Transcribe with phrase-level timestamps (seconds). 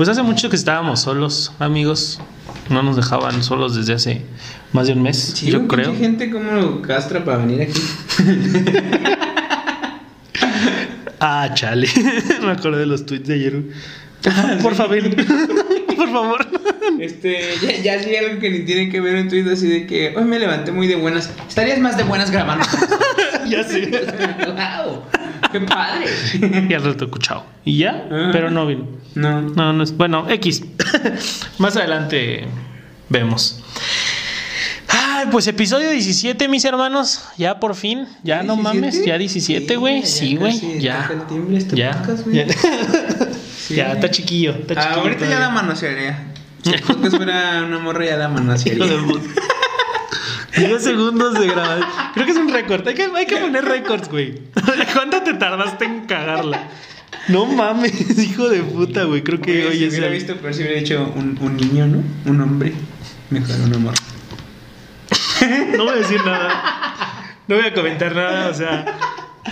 [0.00, 2.20] Pues hace mucho que estábamos solos, amigos.
[2.70, 4.22] No nos dejaban solos desde hace
[4.72, 5.94] más de un mes, Sí, yo creo.
[5.94, 7.82] gente como castra para venir aquí.
[11.22, 11.86] Ah, chale.
[12.42, 13.52] Me acordé de los tweets de ayer.
[13.60, 14.62] güey.
[14.62, 14.96] Por favor,
[15.96, 16.46] por favor.
[16.98, 20.14] Este, ya, ya sí algo que ni tiene que ver en Twitter así de que
[20.16, 21.30] hoy me levanté muy de buenas.
[21.46, 22.64] Estarías más de buenas grabando.
[23.46, 23.90] ya sé.
[24.46, 25.02] wow,
[25.52, 26.06] qué padre.
[26.70, 27.44] Y al rato escuchado.
[27.64, 28.30] Y ya, Ajá.
[28.32, 28.86] pero no vino.
[29.14, 29.40] No.
[29.42, 29.96] No, no es.
[29.96, 30.62] Bueno, X.
[31.58, 32.46] Más adelante
[33.08, 33.62] vemos.
[34.88, 37.24] Ay, pues episodio 17, mis hermanos.
[37.36, 38.06] Ya por fin.
[38.22, 39.04] Ya no mames.
[39.04, 40.04] Ya 17, güey.
[40.04, 40.80] Sí, güey.
[40.80, 41.10] Ya.
[41.52, 42.02] este Ya.
[42.32, 42.46] Ya.
[43.56, 43.74] Sí.
[43.76, 44.50] Ya, está chiquillo.
[44.52, 45.38] Está Ah, chiquillo ahorita ya todavía.
[45.40, 46.26] la manosearía.
[46.62, 48.84] Si el podcast fuera una morra, ya la manosearía.
[50.54, 50.66] puta.
[50.68, 51.80] 10 segundos de grabar.
[52.14, 52.86] Creo que es un récord.
[52.86, 54.40] Hay que, hay que poner récords, güey.
[54.94, 56.68] ¿Cuánto te tardaste en cagarla?
[57.28, 59.22] No mames, hijo de puta, güey.
[59.22, 59.90] Creo que hoy si es.
[59.90, 62.02] hubiera el- visto, pero si hubiera dicho un, un niño, ¿no?
[62.26, 62.72] Un hombre.
[63.30, 63.94] Mejor un amor.
[65.76, 66.62] No voy a decir nada.
[67.48, 68.48] No voy a comentar nada.
[68.50, 68.84] O sea,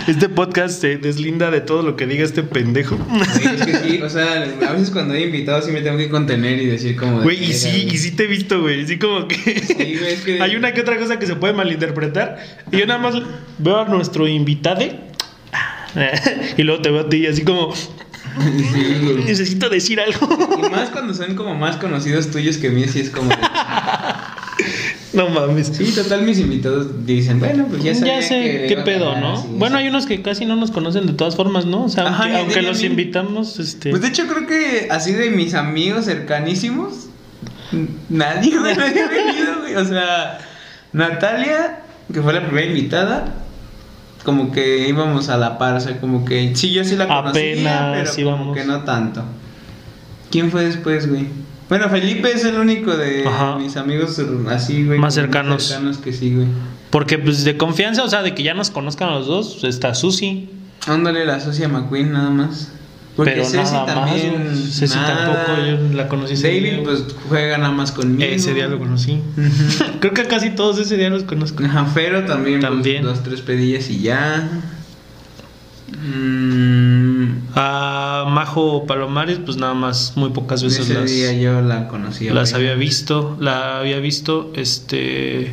[0.06, 2.96] este podcast se deslinda de todo lo que diga este pendejo.
[2.96, 3.22] Güey,
[3.56, 6.60] es que sí, o sea, a veces cuando hay invitados sí me tengo que contener
[6.60, 7.94] y decir como de, Güey, y "Verga, sí, güey".
[7.94, 8.86] y sí te he visto, güey.
[8.86, 9.36] Sí, como que.
[9.36, 12.38] Sí, güey, es que- Hay una que otra cosa que se puede malinterpretar.
[12.70, 13.14] Y yo nada más
[13.58, 14.80] veo a nuestro invitado.
[16.56, 17.74] Y luego te veo a ti, así como.
[17.74, 19.22] Sí.
[19.24, 20.28] Necesito decir algo.
[20.64, 23.36] Y más cuando son como más conocidos tuyos que mí, sí es como de,
[25.18, 25.66] No mames.
[25.74, 29.42] Sí, total, mis invitados dicen, bueno, pues ya, Ya, sé que qué pedo, ganar, ¿no?
[29.42, 29.82] sí, bueno, sí.
[29.82, 31.84] hay unos que casi no nos conocen de todas formas, ¿no?
[31.84, 33.90] O sea, Ajá, aunque, aunque los invitamos, este.
[33.90, 37.08] Pues de hecho creo que así de mis amigos cercanísimos,
[38.08, 39.74] nadie, güey, nadie ha venido, güey.
[39.76, 40.38] O sea,
[40.92, 41.80] Natalia,
[42.12, 43.34] que fue la primera invitada,
[44.24, 47.88] como que íbamos a la par, o sea, como que sí, yo sí la conocía,
[47.90, 48.56] Apenas pero como íbamos.
[48.56, 49.24] que no tanto.
[50.30, 51.26] ¿Quién fue después, güey?
[51.68, 53.56] Bueno, Felipe es el único de Ajá.
[53.58, 54.98] mis amigos así, güey.
[54.98, 55.64] Más cercanos.
[55.64, 56.46] cercanos que sí, güey.
[56.90, 60.48] Porque, pues, de confianza, o sea, de que ya nos conozcan los dos, está Susi.
[60.86, 62.72] Ándale, la socia McQueen nada más.
[63.14, 64.48] Porque pero Ceci nada también.
[64.48, 64.58] más.
[64.74, 65.34] Ceci nada.
[65.44, 68.22] tampoco, yo la conocí David, día, pues juega nada más conmigo.
[68.30, 69.20] Ese día lo conocí.
[70.00, 71.64] Creo que casi todos ese día los conozco.
[71.64, 72.60] Ajá, Fero también.
[72.60, 73.02] pues, También.
[73.02, 74.48] dos, tres pedillas y ya.
[75.96, 81.88] Mm, A Majo Palomares, pues nada más, muy pocas veces ese las, día yo la
[81.88, 82.32] conocía.
[82.34, 83.36] las había visto.
[83.40, 85.52] La había visto, este.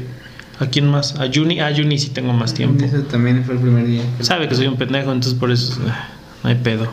[0.60, 1.16] ¿A quién más?
[1.20, 1.60] A Juni.
[1.60, 2.84] A Juni sí tengo más tiempo.
[2.84, 4.04] Ese también fue el primer día.
[4.22, 6.08] Sabe que soy un pendejo, entonces por eso ah,
[6.44, 6.88] no hay pedo.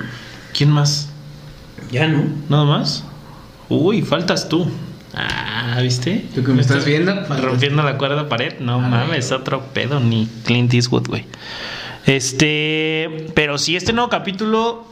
[0.56, 1.08] ¿Quién más?
[1.90, 2.24] Ya no.
[2.48, 3.04] ¿Nada más?
[3.68, 4.66] Uy, faltas tú.
[5.14, 6.26] Ah, ¿viste?
[6.34, 7.14] ¿Tú que me estás viendo?
[7.40, 8.54] Rompiendo la cuerda pared.
[8.60, 9.40] No Ah, mames, güey.
[9.40, 11.24] otro pedo, ni Clint Eastwood, güey.
[12.06, 14.84] Este, pero sí, este nuevo capítulo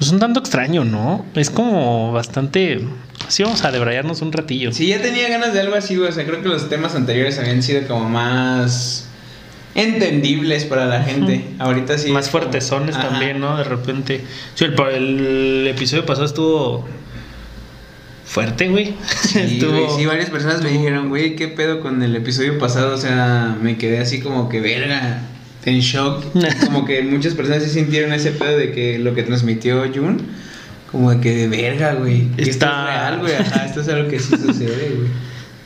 [0.00, 1.24] es un tanto extraño, ¿no?
[1.34, 2.80] Es como bastante.
[3.28, 4.72] Sí, vamos a debrayarnos un ratillo.
[4.72, 6.08] Sí, ya tenía ganas de algo así, güey.
[6.08, 9.08] O sea, creo que los temas anteriores habían sido como más
[9.74, 11.44] entendibles para la gente.
[11.58, 12.10] Ahorita sí.
[12.10, 13.08] Más es como- fuertezones Ajá.
[13.10, 13.56] también, ¿no?
[13.56, 14.22] De repente.
[14.54, 16.86] Sí, el, el episodio pasado estuvo
[18.24, 18.94] fuerte, güey.
[19.22, 22.94] Sí, Estuvo- güey, sí, varias personas me dijeron, güey, ¿qué pedo con el episodio pasado?
[22.94, 25.22] O sea, me quedé así como que verga,
[25.64, 26.24] en shock.
[26.66, 30.20] como que muchas personas sí sintieron ese pedo de que lo que transmitió Jun,
[30.90, 32.28] como de que de verga, güey.
[32.36, 33.34] que Esto Está- es real, güey.
[33.34, 35.08] Ajá, esto es algo que sí sucede, güey.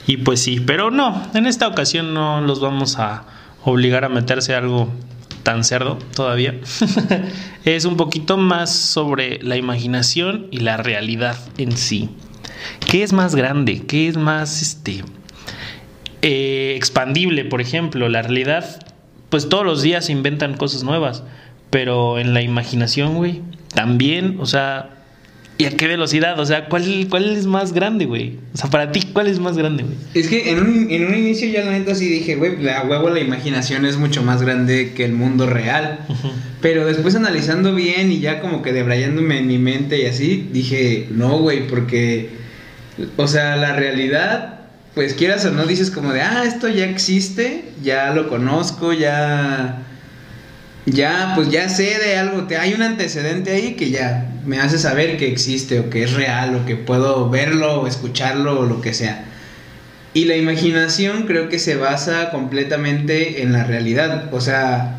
[0.09, 3.25] Y pues sí, pero no, en esta ocasión no los vamos a
[3.65, 4.93] obligar a meterse a algo
[5.43, 6.55] tan cerdo todavía.
[7.65, 12.11] es un poquito más sobre la imaginación y la realidad en sí.
[12.89, 13.83] ¿Qué es más grande?
[13.87, 15.03] ¿Qué es más este
[16.23, 17.45] eh, expandible?
[17.45, 18.86] Por ejemplo, la realidad,
[19.37, 21.23] pues todos los días se inventan cosas nuevas,
[21.69, 23.43] pero en la imaginación, güey,
[23.75, 24.97] también, o sea,
[25.59, 26.41] ¿y a qué velocidad?
[26.41, 28.39] O sea, ¿cuál, cuál es más grande, güey?
[28.55, 29.95] O sea, para ti, ¿cuál es más grande, güey?
[30.15, 33.11] Es que en un, en un inicio ya la neta sí dije, güey, la huevo
[33.11, 35.99] la imaginación es mucho más grande que el mundo real.
[36.63, 41.09] Pero después analizando bien y ya como que debrayándome en mi mente y así, dije,
[41.11, 42.31] no, güey, porque,
[43.19, 44.56] o sea, la realidad,
[44.97, 49.83] pues quieras o no, dices como de, ah, esto ya existe, ya lo conozco, ya,
[50.87, 54.79] ya, pues ya sé de algo, te, hay un antecedente ahí que ya me hace
[54.79, 58.81] saber que existe o que es real o que puedo verlo o escucharlo o lo
[58.81, 59.27] que sea.
[60.15, 64.97] Y la imaginación creo que se basa completamente en la realidad, o sea,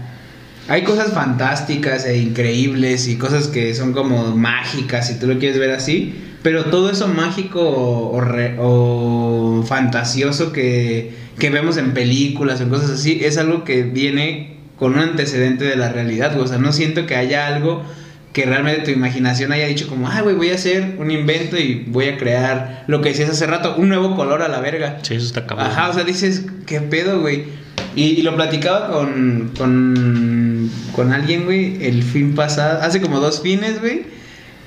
[0.68, 5.58] hay cosas fantásticas e increíbles y cosas que son como mágicas, si tú lo quieres
[5.58, 6.14] ver así,
[6.48, 12.70] pero todo eso mágico o, o re- o fantasioso que, que vemos en películas o
[12.70, 16.72] cosas así, es algo que viene con un antecedente de la realidad, o sea, no
[16.72, 17.84] siento que haya algo
[18.32, 21.84] que realmente tu imaginación haya dicho como, ah, güey, voy a hacer un invento y
[21.86, 25.00] voy a crear lo que decías hace rato, un nuevo color a la verga.
[25.02, 25.68] Sí, eso está cabrón.
[25.68, 27.44] Ajá, o sea, dices, ¿qué pedo, güey?
[27.98, 33.42] Y, y lo platicaba con, con, con alguien, güey, el fin pasado, hace como dos
[33.42, 34.16] fines, güey,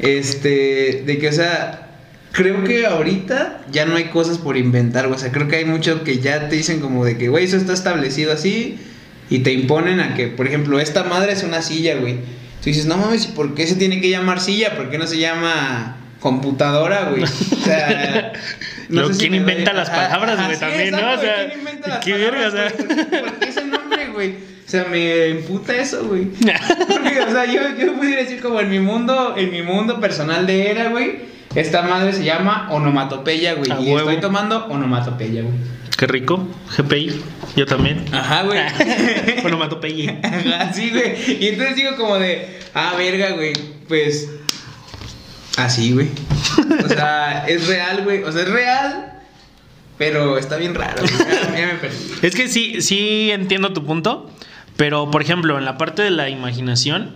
[0.02, 1.88] este, de que, o sea,
[2.32, 6.04] creo que ahorita ya no hay cosas por inventar, o sea, creo que hay mucho
[6.04, 8.78] que ya te dicen como de que, güey, eso está establecido así
[9.28, 12.14] y te imponen a que, por ejemplo, esta madre es una silla, güey.
[12.60, 14.76] Tú dices, no mames, ¿y por qué se tiene que llamar silla?
[14.76, 17.22] ¿Por qué no se llama computadora, güey?
[17.22, 18.32] O sea,
[19.08, 21.12] sé si ¿quién inventa doy- las palabras, güey, también, no?
[21.14, 22.70] O sea, ¿quién inventa las qué verga, o sea.
[22.70, 23.20] palabras, güey?
[23.22, 24.34] ¿Por qué ese nombre, güey?
[24.70, 26.26] O sea, me emputa eso, güey.
[26.26, 30.46] Porque, o sea, yo, yo pudiera decir como en mi mundo, en mi mundo personal
[30.46, 31.22] de era, güey,
[31.56, 33.68] esta madre se llama onomatopeya, güey.
[33.68, 34.08] Y huevo.
[34.10, 35.54] estoy tomando onomatopeya, güey.
[35.98, 36.46] Qué rico.
[36.76, 37.20] GPI.
[37.56, 38.04] Yo también.
[38.12, 38.60] Ajá, güey.
[39.44, 40.20] Onomatopeya.
[40.22, 41.42] Ajá, sí, güey.
[41.42, 43.54] Y entonces digo como de, ah, verga, güey,
[43.88, 44.30] pues
[45.56, 46.10] así, güey.
[46.84, 48.22] O sea, es real, güey.
[48.22, 49.20] O sea, es real,
[49.98, 51.02] pero está bien raro.
[51.02, 51.12] güey.
[51.18, 51.96] Ya, ya me perdí.
[52.22, 54.30] Es que sí, sí entiendo tu punto,
[54.80, 57.10] pero por ejemplo, en la parte de la imaginación,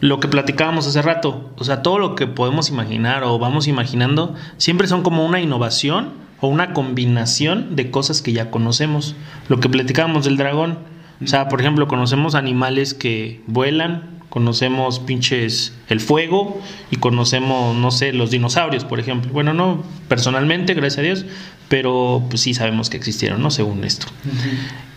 [0.00, 4.34] lo que platicábamos hace rato, o sea, todo lo que podemos imaginar o vamos imaginando,
[4.56, 9.14] siempre son como una innovación o una combinación de cosas que ya conocemos.
[9.48, 10.80] Lo que platicábamos del dragón,
[11.22, 16.60] o sea, por ejemplo, conocemos animales que vuelan, conocemos pinches el fuego
[16.90, 19.30] y conocemos, no sé, los dinosaurios, por ejemplo.
[19.32, 21.24] Bueno, no personalmente, gracias a Dios,
[21.68, 23.52] pero pues sí sabemos que existieron, ¿no?
[23.52, 24.08] Según esto.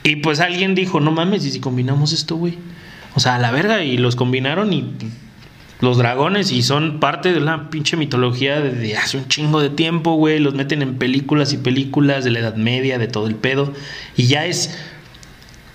[0.01, 2.57] Y pues alguien dijo, no mames, ¿y si combinamos esto, güey?
[3.13, 4.91] O sea, a la verga, y los combinaron y
[5.81, 10.15] los dragones y son parte de una pinche mitología de hace un chingo de tiempo,
[10.15, 10.39] güey.
[10.39, 13.71] Los meten en películas y películas de la Edad Media, de todo el pedo.
[14.15, 14.75] Y ya es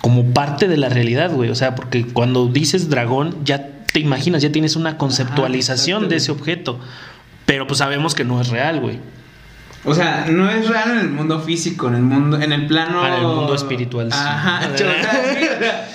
[0.03, 1.49] como parte de la realidad, güey.
[1.49, 6.33] O sea, porque cuando dices dragón, ya te imaginas, ya tienes una conceptualización de ese
[6.33, 6.77] objeto.
[7.45, 8.99] Pero pues sabemos que no es real, güey.
[9.85, 13.07] O sea, no es real en el mundo físico, en el mundo, en el plano.
[13.07, 14.19] En el mundo espiritual, sí.
[14.21, 15.87] Ajá, o sea,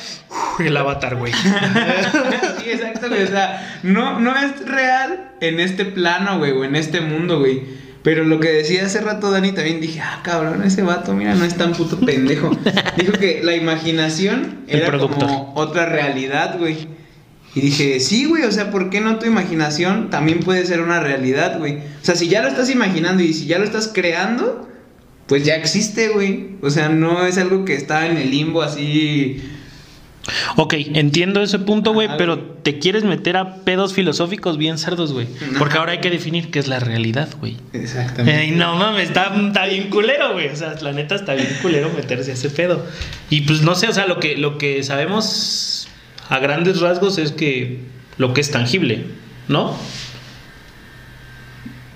[0.59, 1.33] El avatar, güey.
[2.63, 3.25] sí, exacto, güey.
[3.25, 7.63] O sea, no, no es real en este plano, güey, o en este mundo, güey.
[8.09, 11.45] Pero lo que decía hace rato Dani también dije, ah, cabrón, ese vato, mira, no
[11.45, 12.57] es tan puto pendejo.
[12.97, 15.19] Dijo que la imaginación El era productor.
[15.19, 16.89] como otra realidad, güey.
[17.55, 21.01] Y dije, sí, güey, o sea, ¿por qué no tu imaginación también puede ser una
[21.01, 21.75] realidad, güey?
[21.77, 24.67] O sea, si ya lo estás imaginando y si ya lo estás creando,
[25.27, 26.53] pues ya existe, güey.
[26.63, 29.43] O sea, no es algo que está en el limbo así.
[30.57, 32.49] Ok, entiendo ese punto, güey, pero güey.
[32.63, 35.27] te quieres meter a pedos filosóficos bien cerdos, güey.
[35.59, 37.57] Porque ahora hay que definir qué es la realidad, güey.
[37.73, 38.43] Exactamente.
[38.43, 40.49] Ey, no mames, está, está bien culero, güey.
[40.49, 42.85] O sea, la neta está bien culero meterse a ese pedo.
[43.31, 45.89] Y pues no sé, o sea, lo que, lo que sabemos
[46.29, 47.79] a grandes rasgos es que
[48.19, 49.07] lo que es tangible,
[49.49, 49.77] ¿no?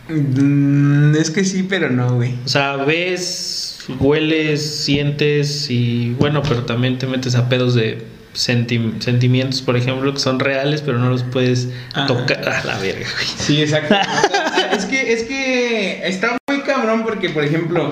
[0.09, 2.35] Mm, es que sí, pero no, güey.
[2.45, 8.95] O sea, ves, hueles, sientes y bueno, pero también te metes a pedos de senti-
[9.01, 12.07] sentimientos, por ejemplo, que son reales, pero no los puedes Ajá.
[12.07, 12.49] tocar.
[12.49, 13.27] A la verga, güey.
[13.39, 13.95] Sí, exacto.
[13.95, 17.91] O sea, es que, es que está muy cabrón porque, por ejemplo,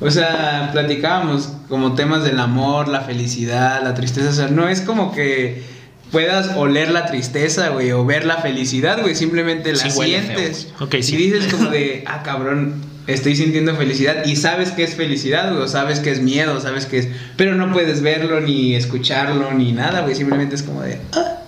[0.00, 4.30] o sea, platicábamos como temas del amor, la felicidad, la tristeza.
[4.30, 5.62] O sea, no es como que
[6.10, 9.14] puedas oler la tristeza, güey, o ver la felicidad, güey.
[9.14, 10.68] Simplemente la Sí huele feo, sientes.
[10.78, 10.84] güey.
[11.00, 11.14] Ok, sí.
[11.14, 12.74] Y dices como de, ah, cabrón,
[13.06, 14.24] estoy sintiendo felicidad.
[14.24, 17.08] Y sabes que es felicidad, o sabes que es miedo, sabes que es.
[17.36, 20.14] Pero no puedes verlo, ni escucharlo, ni nada, güey.
[20.14, 21.38] Simplemente es como de, ah.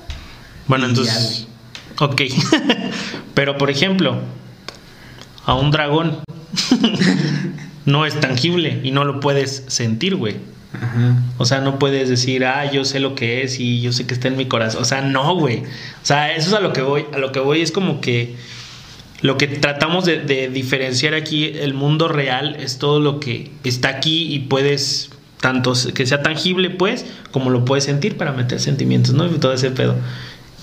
[0.66, 1.46] Bueno, Y entonces.
[2.00, 2.22] Ok.
[3.34, 4.18] pero por ejemplo,
[5.44, 6.20] a un dragón
[7.84, 10.36] no es tangible y no lo puedes sentir, güey.
[10.74, 11.22] Ajá.
[11.38, 14.14] O sea, no puedes decir, ah, yo sé lo que es y yo sé que
[14.14, 14.82] está en mi corazón.
[14.82, 15.58] O sea, no, güey.
[15.58, 17.06] O sea, eso es a lo que voy.
[17.12, 18.34] A lo que voy es como que
[19.24, 23.88] lo que tratamos de, de diferenciar aquí, el mundo real, es todo lo que está
[23.88, 29.14] aquí y puedes, tanto que sea tangible, pues, como lo puedes sentir para meter sentimientos,
[29.14, 29.24] ¿no?
[29.24, 29.96] Y todo ese pedo.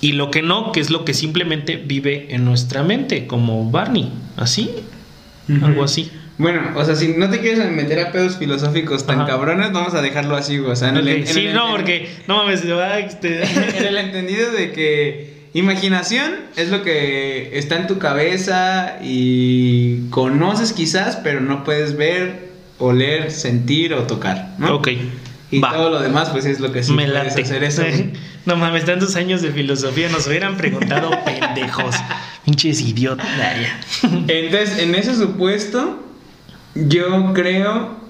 [0.00, 4.12] Y lo que no, que es lo que simplemente vive en nuestra mente, como Barney,
[4.36, 4.70] así,
[5.48, 5.66] Ujú.
[5.66, 6.12] algo así.
[6.38, 9.26] Bueno, o sea, si no te quieres meter a pedos filosóficos tan Ajá.
[9.30, 10.58] cabrones, vamos a dejarlo así.
[10.60, 12.98] O sea, en el- Ok, en sí, el- no, porque, no mames, va a...
[13.00, 13.42] este-
[13.78, 20.72] En el entendido de que imaginación es lo que está en tu cabeza y conoces
[20.72, 24.76] quizás, pero no puedes ver, oler, sentir o tocar, ¿no?
[24.76, 24.88] Ok.
[25.50, 25.74] Y va.
[25.74, 27.42] todo lo demás, pues es lo que sí me puedes late.
[27.42, 27.82] hacer eso.
[28.46, 31.94] no mames, tantos años de filosofía nos hubieran preguntado pendejos.
[32.46, 33.26] Pinches idiotas.
[34.02, 36.02] Entonces, en ese supuesto,
[36.74, 38.01] yo creo.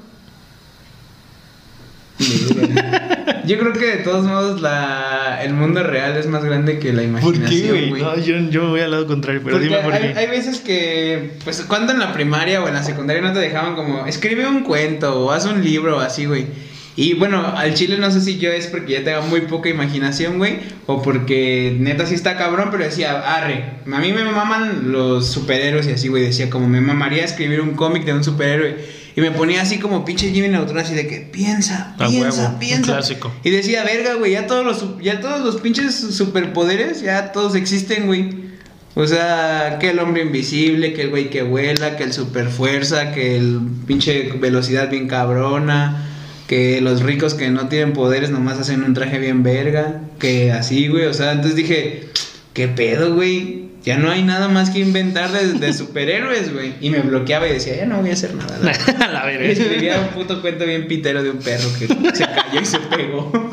[3.45, 7.03] Yo creo que de todos modos la, el mundo real es más grande que la
[7.03, 8.03] ¿Por imaginación, qué, güey?
[8.03, 10.19] No, yo, yo me voy al lado contrario, pero Porque dime por hay, qué.
[10.19, 13.75] hay veces que, pues, cuando en la primaria o en la secundaria no te dejaban
[13.75, 16.47] como, escribe un cuento o haz un libro o así, güey.
[16.95, 20.37] Y bueno, al chile no sé si yo es porque ya tengo muy poca imaginación,
[20.37, 25.27] güey, o porque neta sí está cabrón, pero decía, arre, a mí me maman los
[25.27, 29.02] superhéroes y así, güey, decía como me mamaría escribir un cómic de un superhéroe.
[29.15, 32.59] Y me ponía así como pinche Jimmy Neutron, así de que piensa, A piensa, huevo,
[32.59, 32.93] piensa.
[32.95, 33.33] clásico.
[33.45, 38.07] Y decía, verga, güey, ya todos los, ya todos los pinches superpoderes, ya todos existen,
[38.07, 38.53] güey.
[38.95, 43.13] O sea, que el hombre invisible, que el güey que vuela, que el super fuerza,
[43.13, 46.09] que el pinche velocidad bien cabrona,
[46.47, 50.89] que los ricos que no tienen poderes nomás hacen un traje bien verga, que así,
[50.89, 51.07] güey.
[51.07, 52.09] O sea, entonces dije,
[52.53, 53.62] ¿qué pedo, güey?
[53.85, 56.75] Ya no hay nada más que inventar de, de superhéroes, güey.
[56.81, 58.59] Y me bloqueaba y decía, ya no voy a hacer nada.
[58.61, 58.73] la
[59.33, 59.45] y verga.
[59.53, 63.33] escribía un puto cuento bien pitero de un perro que se cayó y se pegó.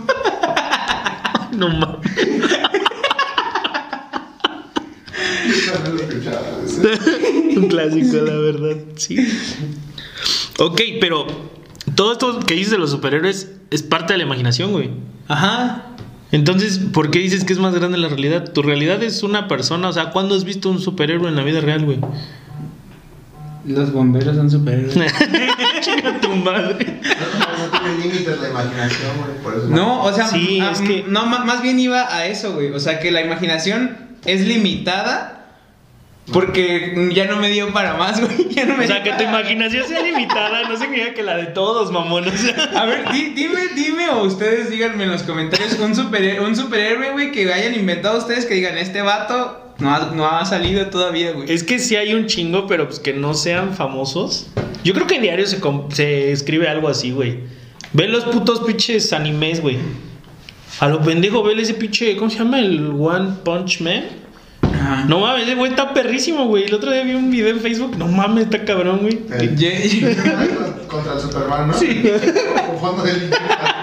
[1.51, 2.07] No mames.
[7.55, 8.77] Un clásico, la verdad.
[8.95, 9.17] Sí.
[10.59, 11.25] Ok, pero
[11.95, 14.91] todo esto que dices de los superhéroes es parte de la imaginación, güey.
[15.27, 15.95] Ajá.
[16.31, 18.51] Entonces, ¿por qué dices que es más grande la realidad?
[18.51, 21.59] Tu realidad es una persona, o sea, ¿cuándo has visto un superhéroe en la vida
[21.59, 21.99] real, güey?
[23.65, 24.93] Los bomberos son superhéroes.
[25.81, 26.99] Chinga tu madre.
[27.01, 29.43] No, no tiene límites la imaginación, güey.
[29.43, 32.53] Por eso No, o sea, Sí, ah, es que- no, más bien iba a eso,
[32.53, 32.71] güey.
[32.71, 35.38] O sea, que la imaginación es limitada
[36.31, 38.47] porque ya no me dio para más, güey.
[38.59, 41.45] Ya no me O sea, que tu imaginación sea limitada no significa que la de
[41.47, 42.27] todos, mamón.
[42.27, 46.45] O sea, A ver, di- dime, dime o ustedes díganme en los comentarios un, superhéroe,
[46.45, 50.45] un superhéroe, güey, que hayan inventado ustedes que digan, este vato no ha, no ha
[50.45, 51.51] salido todavía, güey.
[51.51, 54.47] es que sí hay un chingo, pero pues que no sean famosos.
[54.83, 55.59] Yo creo que en diario se,
[55.89, 57.39] se escribe algo así, güey.
[57.93, 59.77] Ve los putos pinches animes, güey.
[60.79, 62.59] A lo pendejo, ve ese pinche, ¿cómo se llama?
[62.59, 64.03] El One Punch Man.
[64.89, 65.05] Ajá.
[65.07, 66.63] No mames, ese güey está perrísimo, güey.
[66.65, 67.95] El otro día vi un video en Facebook.
[67.97, 69.19] No mames, está cabrón, güey.
[69.31, 69.55] El-
[70.87, 71.73] Contra el Superman, ¿no?
[71.73, 72.03] Sí.
[72.67, 73.75] Con fondo de Linkin Park.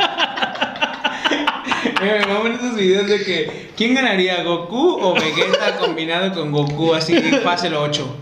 [2.03, 7.15] Me maman esos videos de que ¿quién ganaría Goku o Vegeta combinado con Goku así
[7.43, 8.19] fase 8?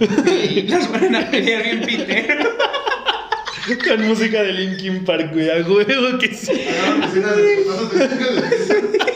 [0.54, 2.50] Y los ponen a pelear bien pitero.
[3.86, 5.50] Con música de Linkin Park, güey.
[5.50, 6.52] A huevo que sí.
[6.68, 9.14] Agarran escenas de putazos de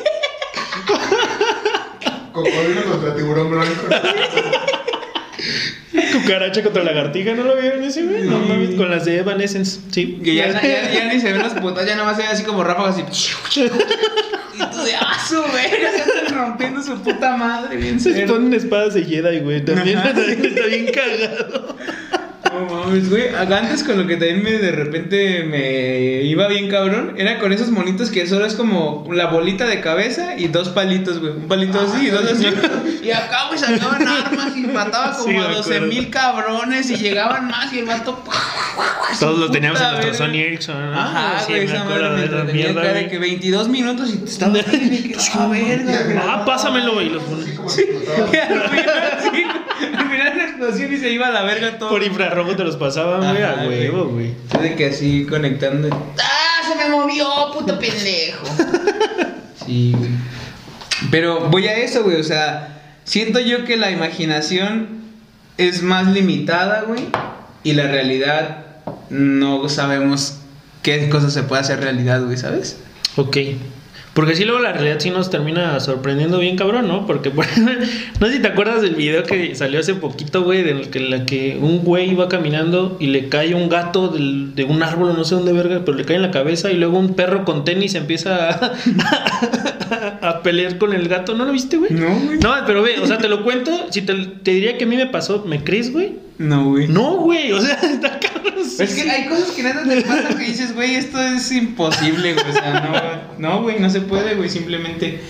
[2.45, 3.89] Cocodrilo contra tiburón blanco.
[6.13, 8.23] Cucaracha contra lagartija, ¿no lo vieron ese, güey?
[8.25, 9.81] No mames, con las de Evanescence.
[9.91, 10.21] Sí.
[10.23, 12.45] Que ya, ya, ya ni se ven las putas, ya nada más se ve así
[12.45, 13.33] como ráfagas así.
[14.55, 18.53] Y tú de ah, su verga, se están rompiendo su puta madre, bien Se ponen
[18.55, 19.65] espadas de Jedi, güey.
[19.65, 21.77] También está bien cagado.
[22.53, 23.25] No mames, güey.
[23.35, 27.71] Antes con lo que también me de repente me iba bien cabrón, era con esos
[27.71, 31.33] monitos que solo es como la bolita de cabeza y dos palitos, güey.
[31.33, 32.47] Un palito así y dos así.
[33.03, 35.87] Y acá, güey, sacaban armas y mataba como Sí, a 12 acuerdo.
[35.87, 38.23] mil cabrones y llegaban más y el vato.
[39.19, 40.15] Todos lo teníamos en nuestro.
[40.27, 40.91] Sony Ericsson.
[40.93, 41.01] ¿no?
[41.01, 44.55] Ajá, Sí, güey, esa madre de me mierda, cara que 22 minutos y te estaba
[45.35, 46.17] ah, verga, güey.
[46.19, 47.09] Ah, pásamelo, güey.
[47.09, 47.23] Los
[47.69, 47.83] sí,
[48.51, 49.18] al final
[50.73, 51.91] se iba a la verga todo.
[51.91, 53.43] Por infrarrojo te los pasaban, güey.
[53.43, 54.35] A huevo, güey.
[54.61, 55.89] De que así conectando.
[55.93, 56.69] ¡Ah!
[56.69, 58.47] Se me movió, puto pendejo.
[59.67, 60.11] Sí, güey.
[61.11, 62.17] Pero voy a eso, güey.
[62.17, 65.03] O sea, siento yo que la imaginación
[65.59, 67.07] es más limitada, güey.
[67.65, 68.65] Y la realidad
[69.11, 70.39] no sabemos
[70.83, 72.79] qué cosas se puede hacer realidad, güey, ¿sabes?
[73.17, 73.37] Ok.
[74.19, 77.07] Porque así luego la realidad sí nos termina sorprendiendo bien cabrón, ¿no?
[77.07, 77.47] Porque por
[78.21, 80.99] no sé si te acuerdas del video que salió hace poquito, güey, de la que,
[80.99, 85.23] la que un güey iba caminando y le cae un gato de un árbol, no
[85.23, 87.95] sé dónde verga, pero le cae en la cabeza y luego un perro con tenis
[87.95, 88.73] empieza a,
[90.29, 91.35] a pelear con el gato.
[91.35, 91.93] ¿No lo viste, güey?
[91.93, 92.39] No, güey.
[92.39, 94.97] No, pero ve, o sea, te lo cuento, si te, te diría que a mí
[94.97, 96.17] me pasó, ¿me crees, güey?
[96.39, 96.89] No, güey.
[96.89, 98.55] No, güey, o sea, está cabrón.
[98.79, 102.49] Es que hay cosas que neta te pasan que dices, güey, esto es imposible, güey.
[102.49, 105.21] O sea, no, no, güey, no se puede, güey, simplemente.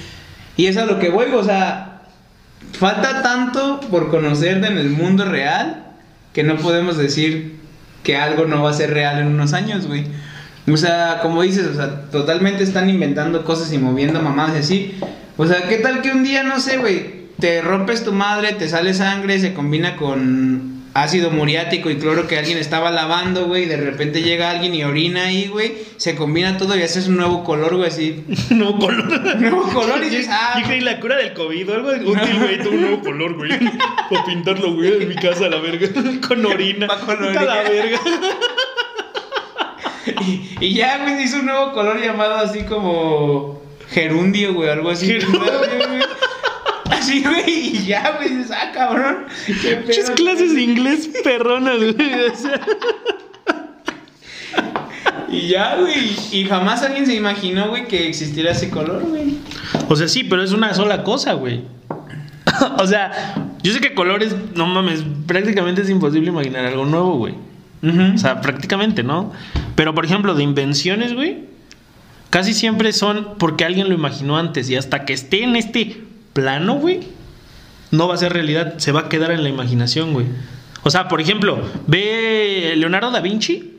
[0.56, 2.02] Y es a lo que voy, o sea,
[2.72, 5.84] falta tanto por conocerte en el mundo real
[6.32, 7.58] que no podemos decir
[8.02, 10.06] que algo no va a ser real en unos años, güey.
[10.70, 14.94] O sea, como dices, o sea, totalmente están inventando cosas y moviendo mamadas y así.
[15.36, 18.68] O sea, ¿qué tal que un día, no sé, güey, te rompes tu madre, te
[18.68, 23.66] sale sangre, se combina con ácido muriático y cloro que alguien estaba lavando, güey, y
[23.66, 27.44] de repente llega alguien y orina ahí, güey, se combina todo y haces un nuevo
[27.44, 28.24] color, güey, así.
[28.50, 29.36] No, color.
[29.38, 32.58] Nuevo color y dices, ah, Yo creí la cura del COVID o algo útil, güey.
[32.58, 33.50] Tuvo un nuevo color, güey.
[34.10, 35.88] Para pintarlo, güey, en mi casa, a la verga.
[36.26, 36.88] Con orina.
[36.88, 37.68] Con Puta la orina.
[37.70, 38.00] verga.
[40.60, 43.60] y, y ya, güey, hizo un nuevo color llamado así como
[43.90, 45.18] gerundio, güey, algo así.
[45.18, 46.02] güey.
[46.90, 49.26] Así, güey, y ya, güey, dices, ah, cabrón.
[49.86, 52.14] Muchas clases de inglés perronas, güey.
[52.30, 52.60] O sea,
[55.30, 56.16] Y ya, güey.
[56.32, 59.36] Y jamás alguien se imaginó, güey, que existiera ese color, güey.
[59.88, 61.62] O sea, sí, pero es una sola cosa, güey.
[62.78, 67.34] o sea, yo sé que colores, no mames, prácticamente es imposible imaginar algo nuevo, güey.
[67.82, 69.32] O sea, prácticamente, ¿no?
[69.74, 71.44] Pero, por ejemplo, de invenciones, güey,
[72.30, 76.74] casi siempre son porque alguien lo imaginó antes y hasta que esté en este plano,
[76.74, 77.00] güey,
[77.90, 80.26] no va a ser realidad, se va a quedar en la imaginación, güey.
[80.82, 83.74] O sea, por ejemplo, ve Leonardo da Vinci.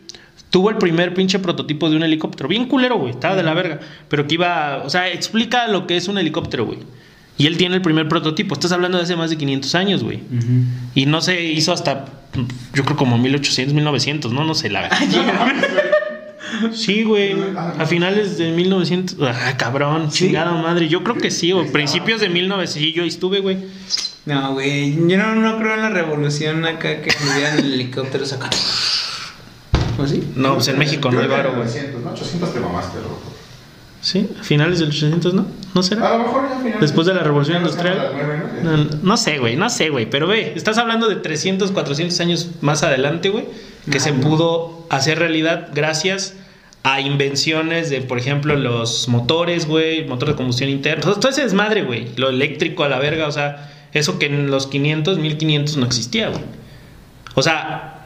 [0.50, 2.50] Tuvo el primer pinche prototipo de un helicóptero.
[2.50, 3.12] Bien culero, güey.
[3.12, 3.80] Estaba de la verga.
[4.10, 4.82] Pero que iba.
[4.84, 6.80] O sea, explica lo que es un helicóptero, güey.
[7.38, 8.56] Y él tiene el primer prototipo.
[8.56, 10.22] Estás hablando de hace más de 500 años, güey.
[10.96, 12.06] Y no se hizo hasta.
[12.74, 14.44] Yo creo como 1800, 1900, ¿no?
[14.44, 14.98] No sé, la verdad.
[16.74, 17.36] Sí, güey.
[17.56, 19.18] A finales de 1900.
[19.22, 20.10] Ah, cabrón.
[20.10, 20.88] Chingada madre.
[20.88, 21.72] Yo creo que sí, güey.
[21.72, 22.74] Principios de 1900.
[22.74, 23.58] Sí, yo ahí estuve, güey.
[24.26, 24.96] No, güey.
[25.08, 28.50] Yo no, no creo en la revolución acá que subieran helicópteros acá.
[29.98, 30.24] ¿O sí?
[30.36, 31.66] No, pues en México no hay varo, güey.
[31.66, 32.12] 900, ¿no?
[32.12, 33.22] 800 te mamaste, loco.
[34.02, 35.46] Sí, a finales del 800, ¿no?
[35.76, 36.08] ¿No será?
[36.08, 36.80] A lo mejor ya al final.
[36.80, 38.12] Después de la revolución industrial.
[38.64, 38.78] ¿no?
[38.78, 40.10] No, no sé, güey, no sé, güey.
[40.10, 43.46] Pero ve, estás hablando de 300, 400 años más adelante, güey,
[43.92, 46.36] que se pudo hacer realidad gracias
[46.84, 51.02] a invenciones de, por ejemplo, los motores, güey, motor de combustión interna.
[51.02, 52.08] Todo, todo ese desmadre, güey.
[52.16, 56.30] Lo eléctrico a la verga, o sea, eso que en los 500, 1500 no existía,
[56.30, 56.44] güey.
[57.36, 57.99] O sea,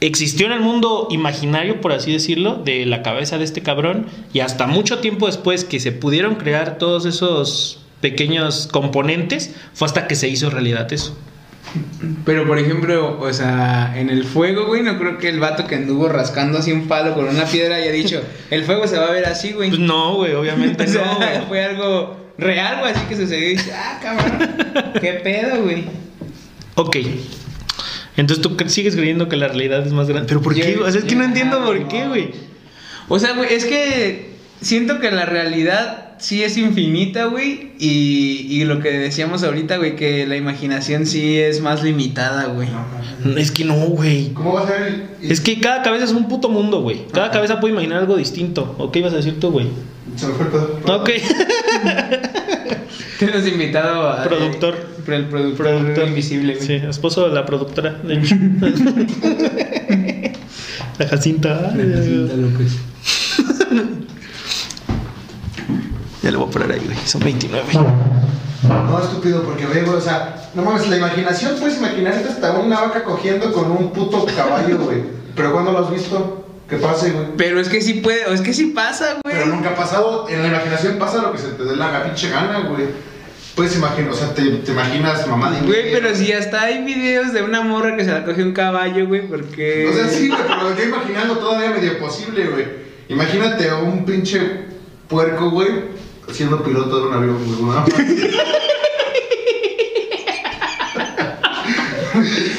[0.00, 4.40] existió en el mundo imaginario, por así decirlo, de la cabeza de este cabrón, y
[4.40, 10.14] hasta mucho tiempo después que se pudieron crear todos esos pequeños componentes, fue hasta que
[10.14, 11.16] se hizo realidad eso.
[12.24, 15.74] Pero por ejemplo, o sea, en el fuego, güey, no creo que el vato que
[15.74, 19.10] anduvo rascando así un palo con una piedra haya dicho, el fuego se va a
[19.10, 19.68] ver así, güey.
[19.70, 21.46] Pues no, güey, obviamente O sea, no, güey.
[21.48, 25.84] fue algo real, güey, así que sucedió y dice, ah, cabrón, qué pedo, güey.
[26.76, 26.96] Ok.
[28.18, 30.28] Entonces tú sigues creyendo que la realidad es más grande.
[30.28, 30.74] ¿Pero por qué?
[30.74, 31.88] Yo- O sea, es que no entiendo por no.
[31.88, 32.30] qué, güey.
[33.08, 38.64] O sea, güey, es que siento que la realidad sí es infinita, güey, y, y
[38.64, 42.68] lo que decíamos ahorita, güey, que la imaginación sí es más limitada, güey.
[43.36, 44.32] Es que no, güey.
[44.34, 44.82] ¿Cómo va a ser
[45.22, 45.30] el.?
[45.30, 47.06] Es que cada cabeza es un puto mundo, güey.
[47.12, 48.74] Cada cabeza puede imaginar algo distinto.
[48.78, 49.68] ¿O qué ibas a decir tú, güey?
[50.16, 50.96] Se me fue el pedo.
[50.96, 51.10] Ok.
[53.18, 54.22] Tenemos invitado a...
[54.24, 54.74] Productor.
[54.74, 56.08] eh, el productor, Productor.
[56.08, 56.66] invisible, güey.
[56.66, 58.36] Sí, esposo de la productora, de hecho.
[60.98, 61.72] la Jacinta.
[61.74, 62.72] ay, Jacinta López.
[66.22, 66.96] Ya le voy a poner ahí, güey.
[67.06, 67.64] Son 29.
[68.68, 72.80] No, estúpido, porque ve, güey, o sea, no mames, la imaginación, puedes imaginarte hasta una
[72.80, 75.02] vaca cogiendo con un puto caballo, güey.
[75.34, 77.26] Pero cuando lo has visto, que pase, güey.
[77.36, 79.34] Pero es que sí puede, o es que sí pasa, güey.
[79.34, 82.28] Pero nunca ha pasado, en la imaginación pasa lo que se te dé la pinche
[82.28, 82.86] gana, güey.
[83.54, 87.32] Puedes imaginar, o sea, te, te imaginas mamá de Güey, pero si hasta hay videos
[87.32, 89.88] de una morra que se la coge un caballo, güey, porque...
[89.88, 92.66] O sea, sí, güey, pero yo imaginando todavía medio posible, güey.
[93.08, 94.40] Imagínate a un pinche
[95.08, 95.70] puerco, güey,
[96.30, 97.62] siendo piloto de un avión, güey.
[97.62, 97.84] ¿no?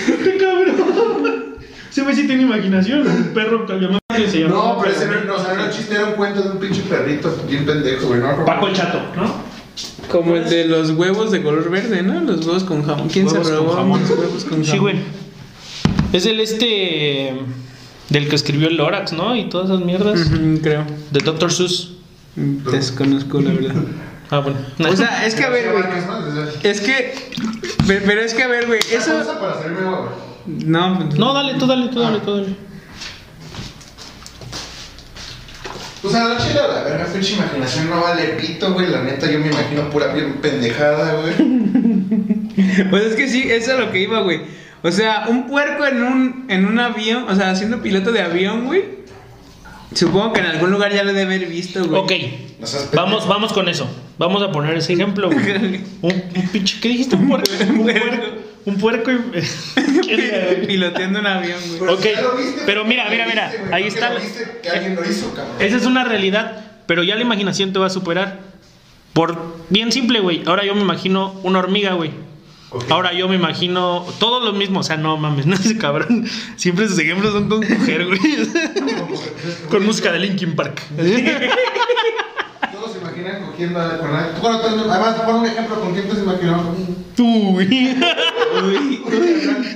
[1.99, 3.05] Ese güey sí tiene imaginación.
[3.05, 3.73] Un perro que
[4.29, 4.55] se llama.
[4.55, 6.57] No, pero ese no, no, o sea, no era chiste, era un cuento de un
[6.57, 8.21] pinche perrito bien pendejo, güey.
[8.21, 8.45] ¿no?
[8.45, 9.33] Paco el Chato, ¿no?
[10.09, 12.21] Como el de los huevos de color verde, ¿no?
[12.21, 13.09] Los huevos con jamón.
[13.09, 13.99] ¿Quién Huevos se con robó jamón.
[13.99, 14.65] los huevos con jamón?
[14.65, 14.95] Sí, güey.
[16.13, 17.33] Es el este.
[18.07, 19.35] Del que escribió el Lorax, ¿no?
[19.35, 20.21] Y todas esas mierdas.
[20.21, 20.85] Ujú, creo.
[21.11, 21.51] De Dr.
[21.51, 21.95] Seuss.
[22.37, 23.75] Desconozco, la verdad.
[24.29, 24.57] Ah, bueno.
[24.89, 25.83] O sea, es que a ver, güey.
[26.63, 27.13] Es que.
[27.85, 28.79] Pero, pero es que a ver, güey.
[28.89, 29.19] Eso
[30.65, 32.55] No, No, dale, tú dale, tú dale, tú dale.
[36.01, 38.87] O sea, la chila, la verga, pinche imaginación no vale pito, güey.
[38.87, 41.33] La neta, yo me imagino pura bien pendejada, güey.
[42.89, 44.41] Pues es que sí, eso es a lo que iba, güey.
[44.83, 48.65] O sea, un puerco en un, en un avión, o sea, siendo piloto de avión,
[48.65, 48.83] güey.
[49.93, 52.01] Supongo que en algún lugar ya lo debe haber visto, güey.
[52.01, 52.11] Ok.
[52.93, 53.89] Vamos, vamos con eso.
[54.17, 55.81] Vamos a poner ese ejemplo, güey.
[56.01, 56.79] Un, un pinche.
[56.79, 57.15] ¿Qué dijiste?
[57.15, 57.49] Un puerco.
[57.69, 58.25] Un puerco.
[58.69, 60.65] Un puerco y.
[60.67, 61.79] Piloteando un avión, güey.
[61.79, 62.05] Pero Ok,
[62.65, 64.59] pero ¿por mira, mira, mira, ahí ¿Por qué está lo la- viste?
[64.61, 65.55] Que alguien lo hizo, cabrón.
[65.59, 68.39] Esa es una realidad, pero ya la imaginación te va a superar.
[69.13, 69.37] Por
[69.69, 70.43] bien simple, güey.
[70.45, 72.11] Ahora yo me imagino una hormiga, güey.
[72.89, 76.27] Ahora yo me imagino todo lo mismo, o sea, no mames, no ese cabrón.
[76.55, 78.19] Siempre sus ejemplos son con mujer, güey.
[79.71, 80.79] con música de Linkin Park.
[83.19, 84.09] Imaginan quién va con.
[84.35, 86.75] Tú cuando te- además, pon un ejemplo con quién te has imaginado.
[87.17, 87.99] Uy.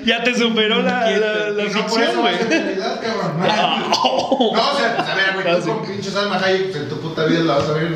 [0.06, 2.36] ya te superó la, la, la ficción, a güey.
[2.38, 3.34] cabrón.
[3.94, 6.90] No, o sea, pues a ver, güey, Ah, tú con pinches Salma Hayek pues, en
[6.90, 7.96] tu puta vida la vas a ver.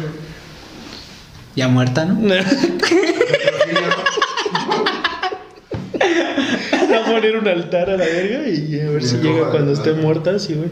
[1.55, 2.19] Ya muerta, ¿no?
[6.91, 9.93] Va a poner un altar a la verga y a ver si llega cuando esté
[9.93, 10.69] muerta, sí, güey.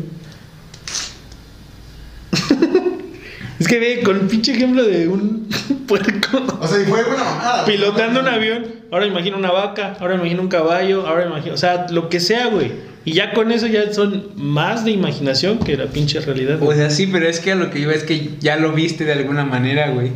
[3.59, 5.47] Es que ve, con el pinche ejemplo de un
[5.87, 7.65] puerco O sea, y fue una mamada.
[7.65, 11.87] pilotando un avión, ahora imagino una vaca, ahora imagino un caballo, ahora imagino, o sea,
[11.89, 12.71] lo que sea, güey.
[13.05, 16.57] Y ya con eso ya son más de imaginación que la pinche realidad.
[16.61, 19.05] O sea, sí, pero es que a lo que iba es que ya lo viste
[19.05, 20.09] de alguna manera, güey.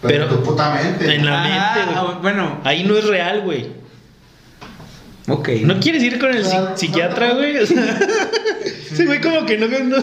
[0.00, 1.14] Pero, Pero- tu puta mente.
[1.14, 1.96] En la Ah, mente, güey.
[2.14, 3.66] ah, bueno, Ahí no es real, güey.
[5.28, 5.48] ok.
[5.64, 6.70] ¿No quieres ir con el Claro.
[6.76, 7.56] psiquiatra, güey?
[7.62, 7.98] O sea,
[8.94, 9.96] sí, güey, como que no, no.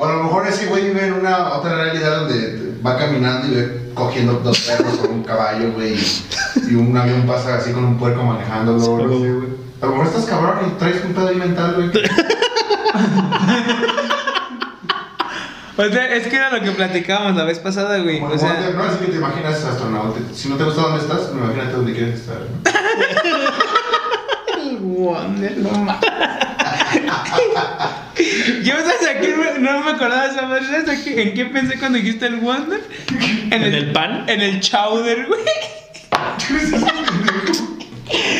[0.00, 3.50] O a lo mejor ese güey vive en una otra realidad donde va caminando y
[3.50, 5.94] ve cogiendo dos perros con un caballo, güey.
[6.70, 9.60] Y, un avión pasa así con un puerco manejándolo, Sí, o güey.
[9.82, 11.90] A lo mejor estás cabrón y traes un pedo ahí mental, güey.
[15.76, 18.20] O sea, es que era lo que platicábamos la vez pasada, güey.
[18.20, 20.20] Como O sea, no, así que te imaginas astronauta.
[20.34, 22.36] Si no te gusta dónde estás, imagínate dónde quieres estar.
[22.36, 22.60] ¿no?
[24.70, 26.49] el Wonder, no mames.
[28.64, 30.64] Yo, ¿sabes a qué me- no me acordaba de esa madre?
[30.66, 32.80] ¿Sabes a qué- en qué pensé cuando dijiste el Wonder?
[33.50, 34.24] ¿En el pan?
[34.28, 35.40] En el chowder, güey.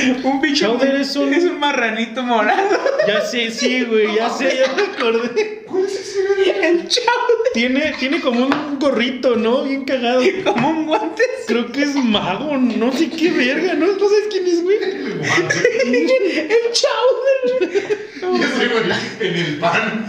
[0.24, 0.66] un bicho.
[0.66, 2.78] Chowder es un- Es un marranito morado.
[3.06, 5.64] Ya sé, sí, güey, ya sé, ya me acordé.
[5.66, 6.50] ¿Cuál es ese, güey?
[6.64, 7.36] El chowder.
[7.54, 9.62] Tiene, tiene como un gorrito, ¿no?
[9.64, 10.22] Bien cagado.
[10.44, 11.22] Como un guante.
[11.46, 13.86] Creo que es mago, no sé qué verga, ¿no?
[13.86, 14.78] ¿No sabes quién es, güey?
[14.82, 17.98] El chowder.
[18.22, 18.84] Y ese güey
[19.20, 20.06] en el pan.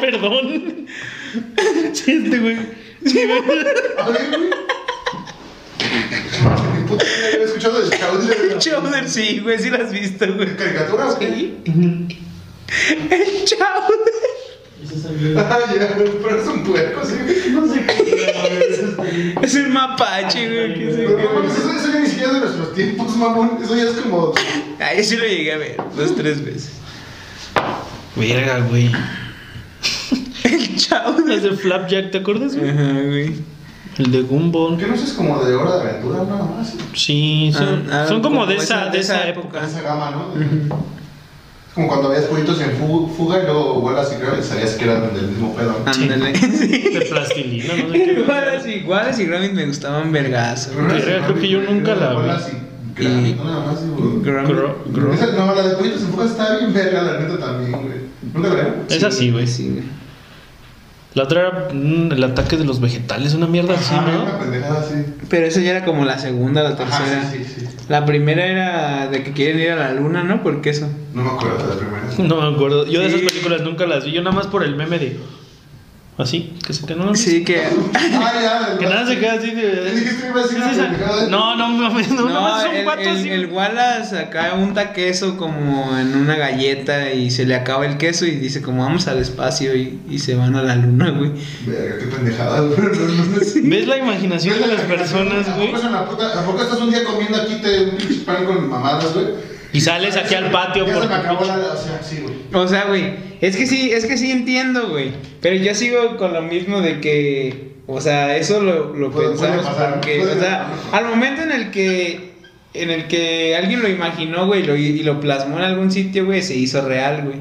[0.00, 0.86] Perdón.
[1.92, 2.56] Sí, güey.
[3.98, 4.50] A ver, güey.
[6.86, 8.38] Puta vida había escuchado del chowder.
[8.52, 10.56] El chowder, sí, güey, sí lo has visto, güey.
[10.56, 11.28] ¿Caricatura o qué?
[11.28, 12.18] Sí.
[13.10, 15.38] El chowder.
[15.38, 17.14] Ah, ya, güey, pero es un puerco, sí.
[17.52, 19.34] No sé qué.
[19.42, 20.74] Es un mapache, güey.
[20.74, 23.58] que se- Pero mames, eso, eso ya ni siquiera es de nuestros tiempos, mamón.
[23.62, 24.32] Eso ya es como.
[24.80, 26.72] Ah, yo sí lo llegué a ver dos, tres veces.
[28.16, 28.90] Verga, güey.
[30.44, 31.26] El chowder.
[31.26, 32.70] Las de Flapjack, ¿te acuerdas, güey?
[32.70, 33.34] Ajá, güey.
[33.98, 34.76] El de Gumball.
[34.76, 36.72] ¿Qué no es como de hora de aventura, nada más?
[36.94, 39.64] Sí, son, Ah, ah, son como, como de esa, esa- de esa época.
[39.64, 40.40] Esa gama, ¿no?
[40.40, 44.72] Es como cuando veías pollitos en fu- fuga y luego vuelas y creo y sabías
[44.74, 45.76] que eran del mismo pedo.
[45.84, 45.90] ¿no?
[45.92, 46.34] Ándale.
[46.38, 46.68] Sí.
[46.92, 48.12] De plastilina, no sé qué.
[48.20, 50.70] Iguales, iguales y Gromit me gustaban vergazo.
[50.76, 52.14] Verga, creo que yo nunca la vi.
[52.16, 55.14] Vuelas y Granito, nada más, y, güey.
[55.14, 57.94] Esa- No, la de pollitos en fuga está bien verga, la neta también, güey.
[58.32, 58.74] ¿Nunca la vieron?
[58.88, 59.46] Esa sí, güey.
[59.48, 59.84] Sí, güey.
[61.14, 64.22] La otra era mm, el ataque de los vegetales, una mierda así, Ajá, ¿no?
[64.24, 64.94] una pendejada así.
[65.28, 67.20] Pero eso ya era como la segunda, la tercera.
[67.20, 67.76] Ajá, sí, sí, sí.
[67.88, 70.42] La primera era de que quieren ir a la luna, ¿no?
[70.42, 70.88] ¿Por qué eso?
[71.14, 72.04] No me acuerdo de la primera.
[72.18, 72.86] No me acuerdo.
[72.86, 74.12] Yo de esas películas nunca las vi.
[74.12, 75.16] Yo nada más por el meme de.
[76.16, 77.14] Así, que se que no lo.
[77.16, 77.60] Sí, que.
[77.94, 78.32] Ah,
[78.72, 78.78] ya.
[78.78, 79.92] Que nada se queda así de.
[80.32, 81.26] Pendejada.
[81.28, 83.28] No, no mames, no, No, el, cuatro el, así.
[83.30, 88.26] el Wallace acá unta queso como en una galleta y se le acaba el queso
[88.26, 91.32] y dice como vamos al espacio y, y se van a la luna, güey.
[91.66, 92.78] Verga, qué pendejada, güey.
[92.78, 93.38] No, no, no.
[93.64, 95.66] ¿Ves la imaginación de las personas, ¿A güey?
[95.68, 98.44] poco, es una puta- ¿A poco estás un día comiendo aquí te, un pinche pan
[98.44, 99.26] con mamadas, güey?
[99.74, 102.34] Y sales aquí al patio por O sea, sí, güey.
[102.54, 105.10] O sea, güey, es que sí, es que sí entiendo, güey.
[105.42, 109.48] Pero yo sigo con lo mismo de que, o sea, eso lo, lo Puede- puede
[109.50, 112.34] pensamos pasar, porque, puede o sea, al momento en el que,
[112.72, 116.40] en el que alguien lo imaginó, güey, lo- y lo plasmó en algún sitio, güey,
[116.42, 117.38] se hizo real, güey.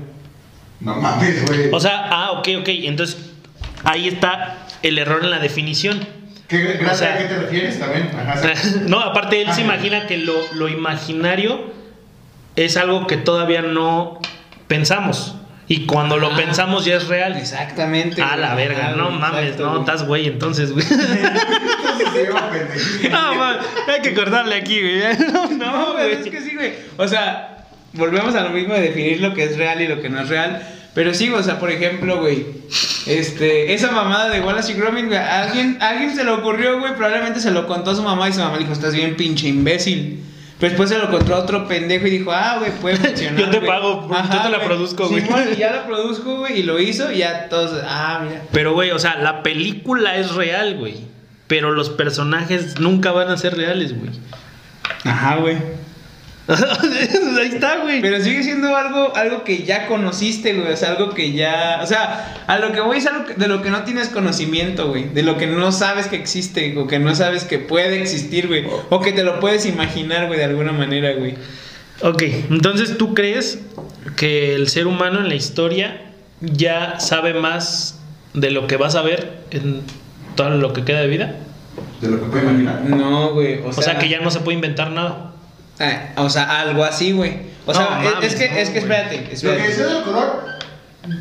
[0.82, 1.70] No mames, güey.
[1.72, 2.68] O sea, ah, ok, ok.
[2.68, 3.18] Entonces,
[3.84, 6.06] ahí está el error en la definición.
[6.48, 8.10] ¿Qué, gracias, o sea- ¿A qué te refieres también?
[8.18, 8.82] Ajá, sí.
[8.88, 9.76] no, aparte él se Ajá.
[9.76, 11.83] imagina que lo, lo imaginario
[12.56, 14.20] es algo que todavía no
[14.68, 15.36] pensamos.
[15.68, 16.36] Y cuando lo Ah.
[16.36, 17.38] pensamos ya es real.
[17.38, 18.22] Exactamente.
[18.22, 20.86] A la verga, no güey, mames, exacto, no, estás güey entonces, güey.
[23.12, 25.02] No, man, hay que cortarle aquí, güey.
[25.34, 26.74] No, No, no, güey, es que sí, güey.
[26.98, 30.10] O sea, volvemos a lo mismo de definir lo que es real y lo que
[30.10, 30.62] no es real.
[30.94, 32.46] Pero sí, o sea, por ejemplo, güey,
[33.08, 37.40] este, esa mamada de Wallace y Gromit, güey, alguien, alguien se le ocurrió, güey, probablemente
[37.40, 40.24] se lo contó a su mamá y su mamá le dijo, estás bien pinche imbécil.
[40.60, 43.40] Pero después se lo contó a otro pendejo y dijo, ah, güey, puede funcionar.
[43.40, 43.68] Yo te güey".
[43.70, 45.22] pago, yo te la produzco, güey.
[45.24, 48.42] Simón, y ya la produzco, güey, y lo hizo y ya todos, ah, mira.
[48.52, 50.96] Pero, güey, o sea, la película es real, güey.
[51.48, 54.12] Pero los personajes nunca van a ser reales, güey.
[55.04, 55.58] Ajá, güey.
[57.40, 58.02] Ahí está, güey.
[58.02, 60.74] Pero sigue siendo algo, algo que ya conociste, güey.
[60.74, 61.80] O sea, algo que ya.
[61.82, 64.90] O sea, a lo que voy es algo que- de lo que no tienes conocimiento,
[64.90, 65.08] güey.
[65.10, 68.66] De lo que no sabes que existe, o que no sabes que puede existir, güey.
[68.90, 71.36] O que te lo puedes imaginar, güey, de alguna manera, güey.
[72.02, 73.60] Ok, entonces tú crees
[74.18, 76.02] que el ser humano en la historia
[76.42, 78.00] ya sabe más
[78.34, 79.82] de lo que vas a ver en
[80.36, 81.36] todo lo que queda de vida.
[82.02, 82.82] De lo que puedo imaginar.
[82.82, 83.60] No, güey.
[83.62, 85.30] O O sea, sea, que ya no se puede inventar nada.
[85.80, 87.54] Ah, o sea, algo así, güey.
[87.66, 88.92] O sea, No, es, mames, es que, no, es que güey.
[88.92, 89.68] espérate, Lo que espérate.
[89.68, 90.46] decía del color,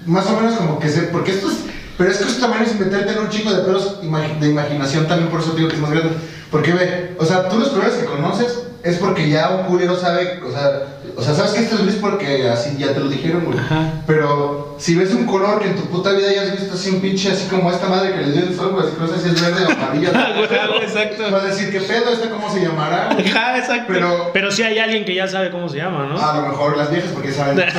[0.07, 1.57] más o menos como que sé, porque esto es,
[1.97, 3.63] pero es que esto también es meterte en un chingo de
[4.03, 6.15] imagi- de imaginación también, por eso digo que es más grande.
[6.51, 10.41] Porque ve, o sea, tú los colores que conoces es porque ya un culero sabe,
[10.47, 10.83] o sea,
[11.17, 13.59] o sea, sabes que esto es gris porque así ya te lo dijeron, güey.
[13.59, 14.03] Ajá.
[14.07, 17.01] Pero si ves un color que en tu puta vida ya has visto así un
[17.01, 19.21] pinche, así como esta madre que le dio el sol, güey, así que no sé
[19.21, 20.11] si es verde o amarillo.
[20.15, 21.31] Ajá, exacto.
[21.31, 22.13] Vas a decir, ¿qué pedo?
[22.13, 23.11] ¿Esta cómo se llamará?
[23.11, 23.93] Ajá, exacto.
[23.93, 26.21] Pero Pero sí hay alguien que ya sabe cómo se llama, ¿no?
[26.21, 27.63] a lo mejor las viejas porque saben.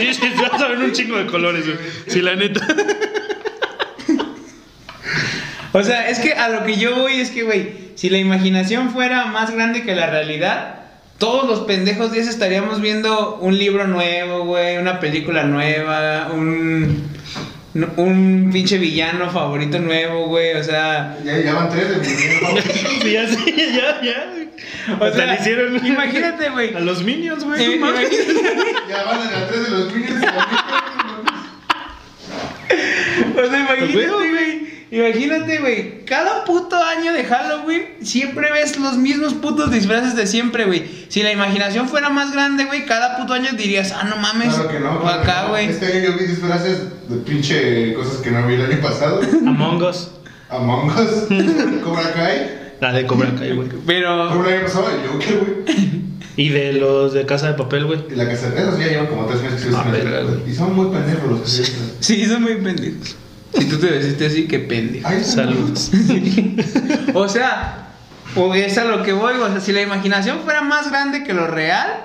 [0.00, 1.78] Sí, sí, a ver un chingo de colores, güey.
[2.06, 2.60] Sí, la neta.
[5.72, 8.90] O sea, es que a lo que yo voy es que, güey, si la imaginación
[8.90, 10.79] fuera más grande que la realidad,
[11.20, 17.04] todos los pendejos días estaríamos viendo un libro nuevo, güey, una película nueva, un,
[17.96, 21.18] un pinche villano favorito nuevo, güey, o sea...
[21.22, 22.04] Ya, ya van tres de mi
[23.02, 24.96] Sí, ya, sí, ya, ya.
[24.98, 25.86] O sea, le hicieron.
[25.86, 26.74] imagínate, güey.
[26.76, 27.62] A los minions, güey.
[27.64, 28.10] Eh, no mames.
[28.10, 30.24] imagínate- Ya van en la 3 de los Minions.
[33.36, 34.79] O sea, imagínate, güey.
[34.92, 36.04] Imagínate, güey.
[36.04, 40.84] Cada puto año de Halloween siempre ves los mismos putos disfraces de siempre, güey.
[41.08, 44.52] Si la imaginación fuera más grande, güey, cada puto año dirías, ah, no mames.
[44.54, 44.96] Claro que no.
[44.96, 45.48] O claro acá, no.
[45.50, 45.66] güey.
[45.68, 49.20] Este año yo vi disfraces de pinche cosas que no vi el año pasado.
[49.46, 50.10] Among Us.
[50.48, 51.28] Among Us,
[51.84, 52.58] Cobra Kai.
[52.80, 53.68] La de Cobra Kai, güey.
[53.86, 54.28] Pero.
[54.30, 56.00] Como el año pasado, el Joker, güey.
[56.36, 58.00] Y de los de Casa de Papel, güey.
[58.10, 60.00] Y la casa de esos ya llevan como tres meses que se Ah, así.
[60.02, 60.50] güey.
[60.50, 61.64] Y son muy pendejos los que se.
[62.00, 63.16] Sí, son muy pendejos.
[63.58, 65.08] Si tú te vestiste así, qué pendejo.
[65.08, 65.90] Ay, Saludos.
[67.14, 67.88] O sea,
[68.36, 71.34] o es a lo que voy, o sea, si la imaginación fuera más grande que
[71.34, 72.04] lo real,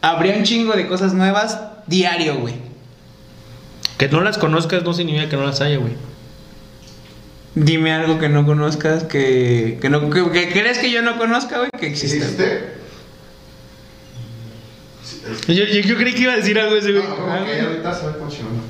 [0.00, 2.54] habría un chingo de cosas nuevas diario, güey.
[3.98, 5.92] Que no las conozcas no significa que no las haya, güey.
[7.54, 11.58] Dime algo que no conozcas, que, que, no, que, que crees que yo no conozca,
[11.58, 12.18] güey, que existe.
[12.18, 12.74] ¿Existe?
[15.46, 17.04] Yo, yo, yo creí que iba a decir algo ese, güey.
[17.04, 18.62] No, como que ya ahorita se ve como chingón.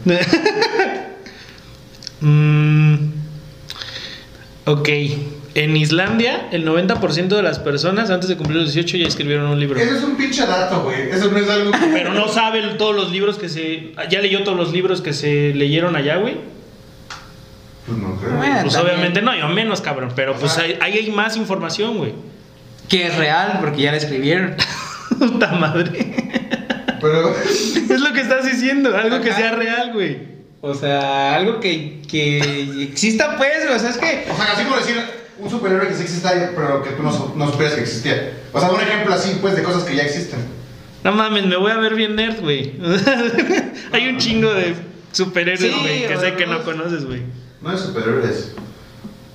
[2.25, 2.95] Mm,
[4.65, 4.89] ok.
[5.55, 9.61] En Islandia, el 90% de las personas antes de cumplir los 18 ya escribieron un
[9.61, 9.79] libro.
[9.79, 11.11] Eso es un pinche dato, güey.
[11.11, 11.79] Eso no es algo que...
[11.93, 13.93] Pero no sabe todos los libros que se.
[14.11, 16.39] Ya leyó todos los libros que se leyeron allá, güey.
[17.87, 18.37] Pues no creo.
[18.37, 18.59] Bueno.
[18.63, 18.97] Pues también.
[18.97, 20.11] obviamente no, yo menos, cabrón.
[20.17, 22.15] Pero pues ahí hay más información, güey.
[22.89, 24.57] Que es real, porque ya la escribieron.
[25.21, 26.15] Puta madre.
[27.01, 27.35] Pero...
[27.95, 30.34] Es lo que estás diciendo, algo que sea real, güey.
[30.67, 32.39] O sea, algo que, que
[32.85, 33.77] exista, pues, güey.
[33.77, 34.27] O sea, es que.
[34.33, 34.97] O sea, así como decir
[35.39, 38.33] un superhéroe que sí exista, pero que tú no, no supieras que existía.
[38.51, 40.41] O sea, un ejemplo así, pues, de cosas que ya existen.
[41.03, 42.73] No mames, me voy a ver bien nerd, güey.
[43.93, 44.75] hay un chingo de
[45.13, 47.21] superhéroes, Sí, güey, que sé que no conoces, güey.
[47.61, 48.55] No es superhéroes.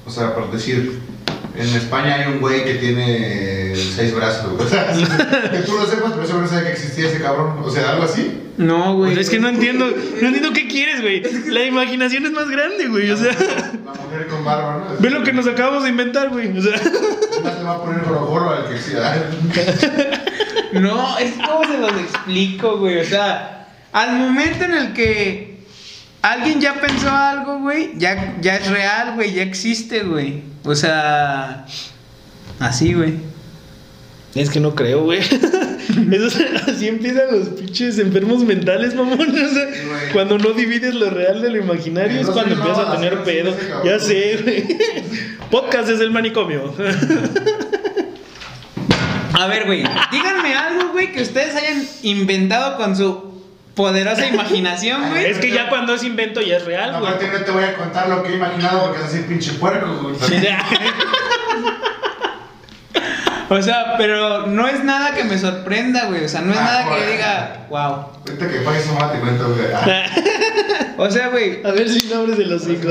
[0.07, 0.99] O sea, por decir,
[1.59, 4.65] en España hay un güey que tiene seis brazos, güey.
[4.65, 4.91] O sea,
[5.51, 7.57] que tú lo sepas, pero seguro no sabía que existía ese cabrón.
[7.63, 8.31] O sea, algo así.
[8.57, 9.13] No, güey.
[9.13, 11.21] Pues es que no entiendo, no entiendo qué quieres, güey.
[11.47, 13.11] La imaginación es más grande, güey.
[13.11, 14.95] O sea, La mujer con barba, ¿no?
[14.99, 16.57] ve lo que nos acabamos de inventar, güey.
[16.57, 16.73] O sea,
[17.43, 19.15] Más le va a poner al que exista.
[20.73, 22.99] No, es como se los explico, güey.
[22.99, 25.48] O sea, al momento en el que
[26.21, 30.43] alguien ya pensó algo, güey, ya, ya es real, güey, ya existe, güey.
[30.63, 31.65] O sea,
[32.59, 33.15] así, güey.
[34.35, 35.19] es que no creo, güey.
[36.11, 39.19] Eso, así empiezan los pinches enfermos mentales, mamón.
[39.29, 40.11] O sea, güey.
[40.13, 43.23] cuando no divides lo real de lo imaginario es cuando no, empiezas a tener no
[43.23, 43.55] pedo.
[43.83, 44.77] Ya sé, güey.
[45.51, 46.73] Podcast es el manicomio.
[49.33, 53.28] A ver, güey, díganme algo, güey, que ustedes hayan inventado con su
[53.79, 55.25] poderosa imaginación, güey.
[55.27, 57.13] Es que ya cuando es invento ya es real, güey.
[57.13, 59.87] Aparte, no te voy a contar lo que he imaginado porque es así pinche puerco,
[60.01, 60.15] güey.
[63.51, 66.25] O sea, pero no es nada que me sorprenda, güey.
[66.25, 67.79] O sea, no es Ah, nada que diga, wow.
[68.27, 69.67] Ahorita que pagues su mamá te cuento, güey.
[69.73, 70.05] Ah,
[70.97, 72.89] O sea, güey, A ver si no abres el hocico.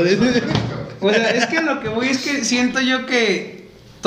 [1.01, 3.58] O sea, es que lo que voy es que siento yo que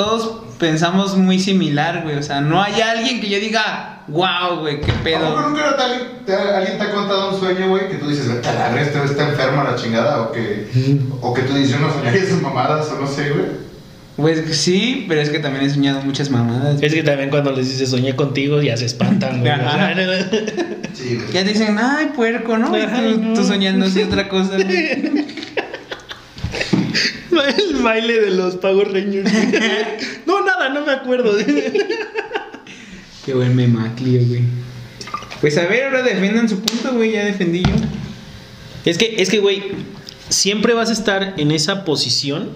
[0.04, 2.18] todos pensamos muy similar, güey.
[2.18, 5.50] O sea, no hay alguien que yo diga, wow, güey, qué ¿A poco pedo.
[5.50, 8.54] nunca te- te- alguien te ha contado un sueño, güey, que tú dices, vete a
[8.54, 10.22] la verga, este está enfermo a la chingada?
[10.22, 10.68] O que,
[11.22, 13.72] o que tú dices, yo no soñaría esas mamadas, o no sé, güey.
[14.18, 16.82] Pues sí, pero es que también he soñado muchas mamadas.
[16.82, 19.52] Es que también cuando les dices soñé contigo ya se espantan, güey.
[19.52, 19.92] Ajá.
[19.92, 20.30] O sea,
[20.94, 21.32] Sí, güey.
[21.34, 22.78] Ya dicen, ay, puerco, ¿no?
[22.78, 23.34] Y Ay, tú, no.
[23.34, 25.26] tú soñando así otra cosa, güey.
[27.32, 29.32] El baile de los Power Rangers.
[30.26, 31.36] No, nada, no me acuerdo.
[33.26, 34.42] Qué buen memaclio, güey.
[35.42, 37.12] Pues a ver, ahora defiendan su punto, güey.
[37.14, 37.74] Ya defendí yo.
[38.86, 39.64] Es que, es que, güey,
[40.30, 42.50] siempre vas a estar en esa posición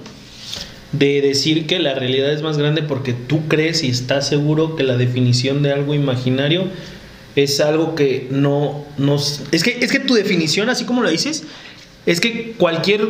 [0.91, 4.83] de decir que la realidad es más grande porque tú crees y estás seguro que
[4.83, 6.67] la definición de algo imaginario
[7.35, 11.43] es algo que no nos es que es que tu definición así como lo dices
[12.05, 13.09] es que cualquier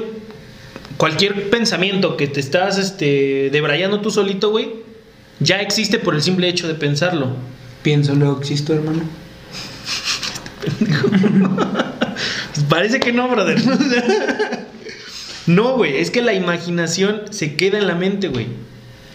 [0.97, 4.69] cualquier pensamiento que te estás este debrayando tú solito, güey,
[5.39, 7.35] ya existe por el simple hecho de pensarlo.
[7.81, 9.03] Pienso, luego existo, hermano.
[12.69, 13.57] Parece que no, brother.
[15.45, 18.47] no, güey, es que la imaginación se queda en la mente, güey.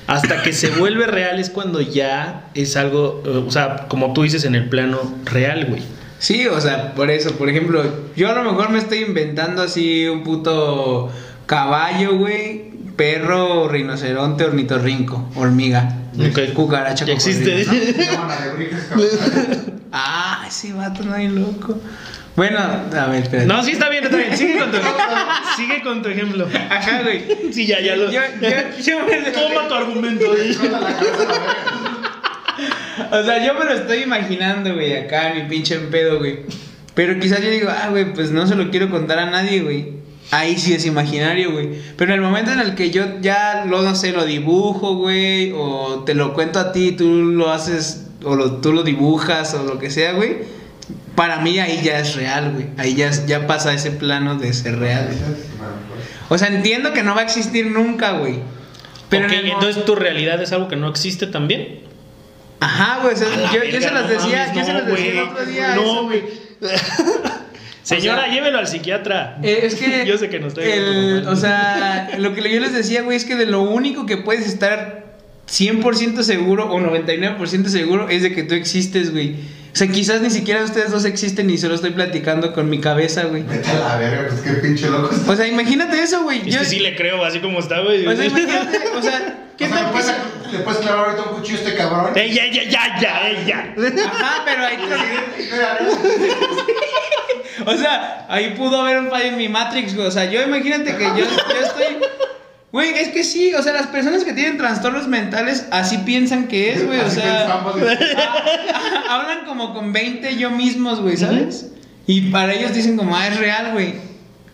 [0.07, 4.23] Hasta que se vuelve real es cuando ya es algo, eh, o sea, como tú
[4.23, 5.83] dices, en el plano real, güey.
[6.19, 7.83] Sí, o sea, por eso, por ejemplo,
[8.14, 11.11] yo a lo mejor me estoy inventando así un puto
[11.51, 16.53] caballo, güey, perro, rinoceronte, ornitorrinco, hormiga, Ok.
[16.55, 17.67] cucaracha, Ya existe.
[19.93, 21.77] Ah, ese vato no hay loco.
[22.37, 23.49] Bueno, a ver, espérate.
[23.49, 24.37] No, sí está bien, está bien.
[24.37, 24.77] Sigue con tu,
[25.57, 26.47] sigue con tu ejemplo.
[26.71, 27.53] Ajá, güey.
[27.53, 28.09] Sí, ya, ya lo.
[28.13, 28.49] Yo, yo,
[28.81, 30.27] yo me- Toma tu argumento.
[33.11, 36.39] O sea, yo me lo estoy imaginando, güey, acá, mi pinche en pedo, güey.
[36.95, 40.00] Pero quizás yo digo, ah, güey, pues no se lo quiero contar a nadie, güey.
[40.33, 41.71] Ahí sí es imaginario, güey.
[41.97, 45.53] Pero en el momento en el que yo ya lo, no sé, lo dibujo, güey,
[45.53, 49.64] o te lo cuento a ti, tú lo haces, o lo, tú lo dibujas, o
[49.64, 50.38] lo que sea, güey.
[51.16, 52.66] Para mí ahí ya es real, güey.
[52.79, 55.07] Ahí ya, ya pasa ese plano de ser real.
[55.07, 55.19] güey.
[56.29, 58.37] O sea, entiendo que no va a existir nunca, güey.
[59.09, 61.81] Pero Ok, en el mo- entonces tu realidad es algo que no existe también.
[62.61, 63.14] Ajá, güey.
[63.14, 65.75] o sea, yo, se las decía, yo se las decía el otro día.
[65.75, 66.23] No, güey.
[67.83, 69.38] Señora, O sea, llévelo al psiquiatra.
[69.43, 70.05] Eh, es que.
[70.07, 70.64] Yo sé que no estoy.
[70.64, 74.16] el- O sea, lo que yo les decía, güey, es que de lo único que
[74.19, 75.05] puedes estar
[75.49, 79.35] 100% seguro o 99% seguro es de que tú existes, güey.
[79.73, 83.25] O sea, quizás ni siquiera ustedes dos existen y solo estoy platicando con mi cabeza,
[83.25, 83.45] güey.
[83.45, 85.31] Vete a la verga, pues qué pinche loco está.
[85.31, 86.40] O sea, imagínate eso, güey.
[86.49, 88.05] Es Yo- que sí le creo, así como está, güey.
[88.07, 90.14] O sea, imagínate, o sea, ¿qué O sea, tal ¿le que puedes,
[90.53, 92.12] le puedes clavar ahorita un cuchillo a este cabrón?
[92.19, 93.75] ¡Ey, ya, ya, ya, ya!
[94.07, 94.77] Ajá, pero ahí
[95.53, 95.79] Mira,
[97.66, 100.07] O sea, ahí pudo haber un fallo en mi Matrix, güey.
[100.07, 101.96] O sea, yo imagínate que yo, yo estoy.
[102.73, 106.73] Güey, es que sí, o sea, las personas que tienen trastornos mentales así piensan que
[106.73, 107.01] es, güey.
[107.01, 107.53] O sea,
[109.11, 111.66] hablan como con 20 yo mismos, güey, ¿sabes?
[112.07, 113.94] Y para ellos dicen como, ah, es real, güey.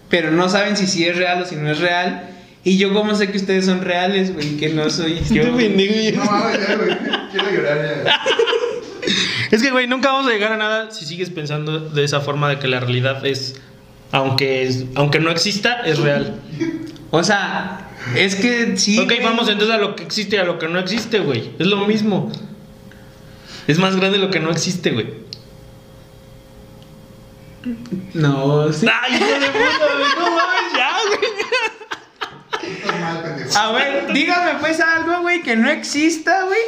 [0.08, 2.30] Pero no saben si sí es real o si no es real.
[2.64, 4.56] Y yo, ¿cómo sé que ustedes son reales, güey?
[4.56, 5.44] Que no soy yo.
[5.44, 6.96] No mames, ya, güey.
[7.30, 8.20] Quiero llorar ya.
[9.50, 12.48] Es que, güey, nunca vamos a llegar a nada si sigues pensando de esa forma
[12.48, 13.60] de que la realidad es.
[14.12, 16.40] Aunque, es, aunque no exista, es real.
[17.10, 18.98] O sea, es que sí.
[18.98, 19.22] ok, güey.
[19.22, 21.50] vamos entonces a lo que existe y a lo que no existe, güey.
[21.58, 22.30] Es lo mismo.
[23.66, 25.26] Es más grande lo que no existe, güey.
[28.14, 28.86] No, sí.
[28.88, 30.10] ¡Ay, hijo de puta, güey!
[30.18, 31.30] ¡No mames, ya, güey!
[33.56, 36.60] A ver, dígame pues algo, güey, que no exista, güey.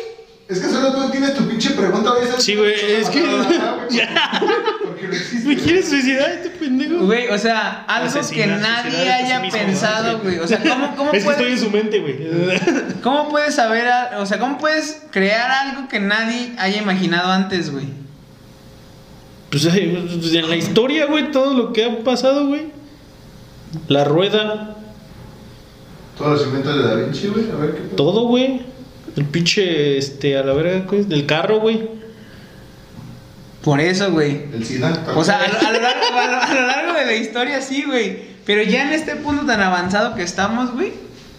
[0.48, 2.26] Es que solo tú entiendes tu pinche pregunta, güey.
[2.38, 3.22] Sí, güey, es que-.
[5.44, 7.04] ¿Me quieres suicidar, este pendejo?
[7.04, 10.18] Güey, o sea, algo que nadie a haya mismo, pensado, ¿no?
[10.20, 10.38] güey.
[10.38, 12.18] O sea, ¿cómo, cómo es que estoy en puedes, su mente, güey.
[13.02, 17.70] ¿cómo puedes saber, a- o sea, cómo puedes crear algo que nadie haya imaginado antes,
[17.70, 17.86] güey?
[19.50, 22.68] Pues pues, en la historia, güey, todo lo que ha pasado, güey.
[23.88, 24.76] La rueda,
[26.16, 27.50] Todos los inventos de Da Vinci, güey.
[27.50, 28.62] A ver qué todo, güey.
[29.18, 31.88] El pinche, este, a la verga, güey, del carro, güey.
[33.62, 34.44] Por eso, güey.
[34.54, 35.04] El SIDA.
[35.16, 37.60] O sea, a, lo- a lo largo, a lo- a lo largo de la historia
[37.60, 38.18] sí, güey.
[38.46, 40.92] Pero ya en este punto tan avanzado que estamos, güey.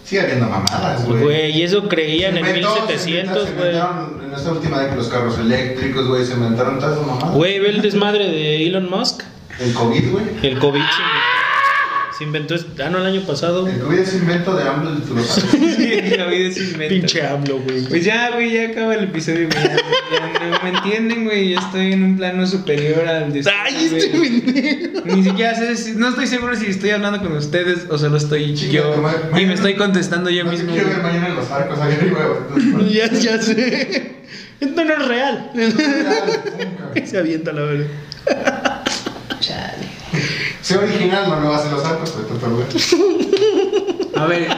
[0.04, 1.22] Sigue habiendo mamadas, güey.
[1.22, 3.72] Güey, y eso creían en Se inventó- se 1700, inventaron- güey.
[3.72, 6.24] Se inventaron en esta última década los carros eléctricos, güey.
[6.26, 7.34] Se inventaron todas esas mamadas.
[7.34, 9.22] Güey, ve el desmadre de Elon Musk.
[9.58, 10.24] El COVID, güey.
[10.42, 11.02] El COVID se,
[12.20, 13.66] se inventó, este- ah, no, el año pasado.
[13.66, 15.50] El COVID es invento de AMLO, tú lo sabes.
[15.76, 16.88] Sí, la vida es invento.
[16.94, 17.80] Pinche AMLO, güey.
[17.86, 19.64] Pues ya, güey, ya acaba el episodio, güey.
[19.64, 19.76] Ya,
[20.40, 21.54] ya no me entienden, güey.
[21.54, 25.06] Yo estoy en un plano superior al de ustedes, Ay, este pendejo.
[25.16, 28.54] Ni siquiera sé si, no estoy seguro si estoy hablando con ustedes o solo estoy
[28.54, 30.72] Chica, yo tu y me Mañana- estoy contestando yo No mismo.
[30.72, 32.18] quiero ver mañana en los arcos allá arriba,
[32.52, 32.92] güey.
[32.92, 34.16] Ya, ya sé.
[34.60, 35.50] Esto no es real.
[35.54, 37.06] nunca.
[37.06, 37.86] Se avienta la verga.
[39.40, 39.88] Chale.
[40.62, 42.26] Sé original, no lo hacen los arcos, güey.
[42.26, 42.66] Total, güey.
[44.16, 44.48] A ver,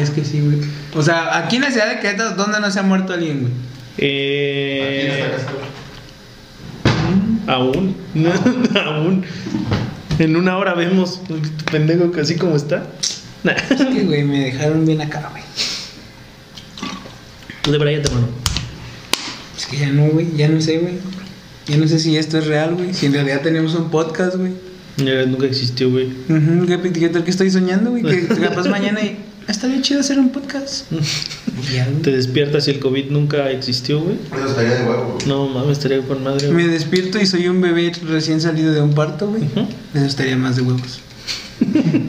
[0.00, 0.58] Es que sí, güey.
[0.94, 3.52] O sea, aquí en la ciudad de Querétaro, ¿dónde no se ha muerto alguien, güey?
[3.94, 5.48] Aquí en esta Eh, casa.
[7.52, 7.96] aún.
[8.86, 9.24] aún.
[10.18, 11.20] En una hora vemos.
[11.70, 12.84] Pendejo que así como está.
[13.42, 13.52] Nah.
[13.52, 15.42] Es que, güey, me dejaron bien acá, güey.
[17.62, 18.28] Tú de Brian, hermano.
[19.56, 20.94] Es que ya no, güey, ya no sé, güey.
[21.66, 22.94] Ya no sé si esto es real, güey.
[22.94, 24.52] Si en realidad tenemos un podcast, güey.
[25.04, 26.08] Ya Nunca existió, güey.
[26.28, 28.02] ¿Qué, qué tal que estoy soñando, güey?
[28.02, 29.16] Que capaz mañana y...
[29.48, 30.90] Estaría chido hacer un podcast.
[31.74, 31.86] Ya.
[32.02, 34.16] Te despiertas y el COVID nunca existió, güey.
[34.34, 35.18] Eso estaría de huevo.
[35.26, 36.48] No mames, estaría con madre.
[36.48, 39.42] Me despierto y soy un bebé recién salido de un parto, güey.
[39.42, 39.66] Ujú.
[39.94, 41.00] Eso estaría más de huevos.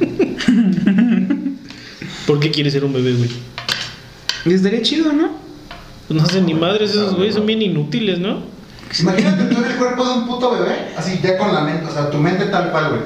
[2.25, 3.29] ¿Por qué quieres ser un bebé, güey?
[4.55, 5.31] Estaría chido, ¿no?
[6.07, 8.43] Pues no hacen ni madres esos güeyes, son bien inútiles, ¿no?
[8.99, 11.93] Imagínate tú en el cuerpo de un puto bebé, así ya con la mente, o
[11.93, 13.01] sea, tu mente tal cual, güey.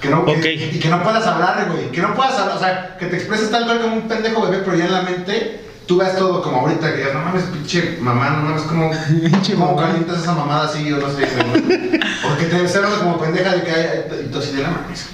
[0.00, 0.44] Que no, que- Ok.
[0.74, 1.90] y que no puedas hablar, güey.
[1.90, 4.62] Que no puedas hablar, o sea, que te expreses tal cual como un pendejo bebé,
[4.64, 7.98] pero ya en la mente tú ves todo como ahorita, que digas, no mames, pinche
[8.00, 8.90] mamá, no mames, como,
[9.56, 12.00] como calientas esa mamada así, o no sé, güey.
[12.22, 13.88] Porque te hablando como pendeja de que hay,
[14.26, 15.06] y tú así de la mames.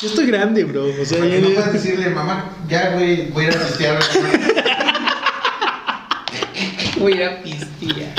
[0.00, 0.84] Yo estoy grande, bro.
[0.84, 3.98] O sea, Porque ya- no puedes decirle, mamá, ya, güey, voy a ir a testear.
[7.02, 8.14] Voy a ir a pistear.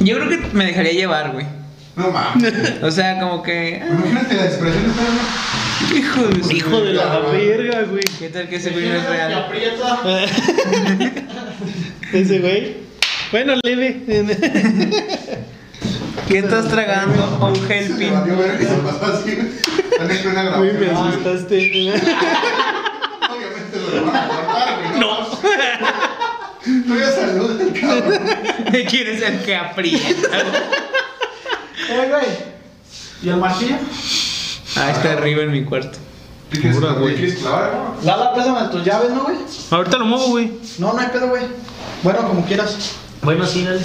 [0.00, 1.46] Yo creo que me dejaría llevar, güey.
[1.94, 2.54] No mames.
[2.82, 3.82] O sea, como que.
[3.82, 5.02] ah, Imagínate la expresión de esta
[5.94, 8.02] hijo de su- Hijo de la verga, güey.
[8.18, 9.46] ¿Qué tal que ese güey no es real?
[12.12, 12.76] Ese güey.
[13.30, 14.00] Bueno, leve.
[16.28, 17.38] ¿Qué estás tragando?
[17.40, 18.10] Oh, Se helping.
[20.58, 21.56] Güey, me asustaste.
[23.32, 24.51] Obviamente lo van a.
[26.64, 28.20] Tú ya salud, cabrón.
[28.70, 30.38] ¿De quién es el que aprieta?
[31.88, 32.26] Eh, güey.
[33.22, 33.76] ¿Y el martillo?
[34.76, 35.98] Ah, está arriba en mi cuarto.
[36.50, 36.78] ¿Te quieres,
[37.36, 37.94] clavar?
[38.04, 39.36] Lala, préstame tus llaves, ¿no, güey?
[39.70, 40.52] Ahorita lo muevo, güey.
[40.78, 41.44] No, no hay pedo, güey.
[42.02, 42.76] Bueno, como quieras.
[43.22, 43.80] Bueno, sí, dale.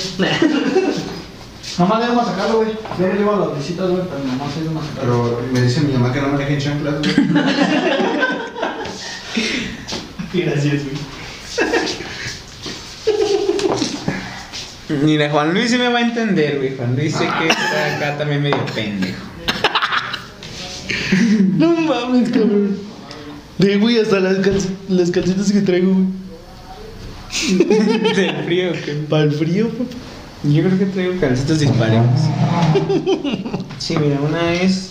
[1.78, 2.72] Mamá, déjame sacarlo, güey.
[3.00, 5.38] Yo me llevo a las visitas, güey, pero mamá se llama sacarlo.
[5.40, 7.16] Pero me dice mi mamá que no me dejen chanclas, güey.
[10.46, 10.98] Gracias, güey.
[15.04, 16.76] Mira, Juan Luis sí me va a entender, güey.
[16.78, 19.18] Juan Luis sé que está acá también medio pendejo.
[21.58, 22.78] No mames, cabrón.
[23.58, 26.06] De güey, hasta las, calc- las calcetas que traigo, güey.
[28.16, 28.94] Del frío, que.
[29.10, 29.90] Para el frío, papá.
[30.44, 32.22] Yo creo que traigo calcetas disparemos.
[33.80, 34.90] Sí, mira, una es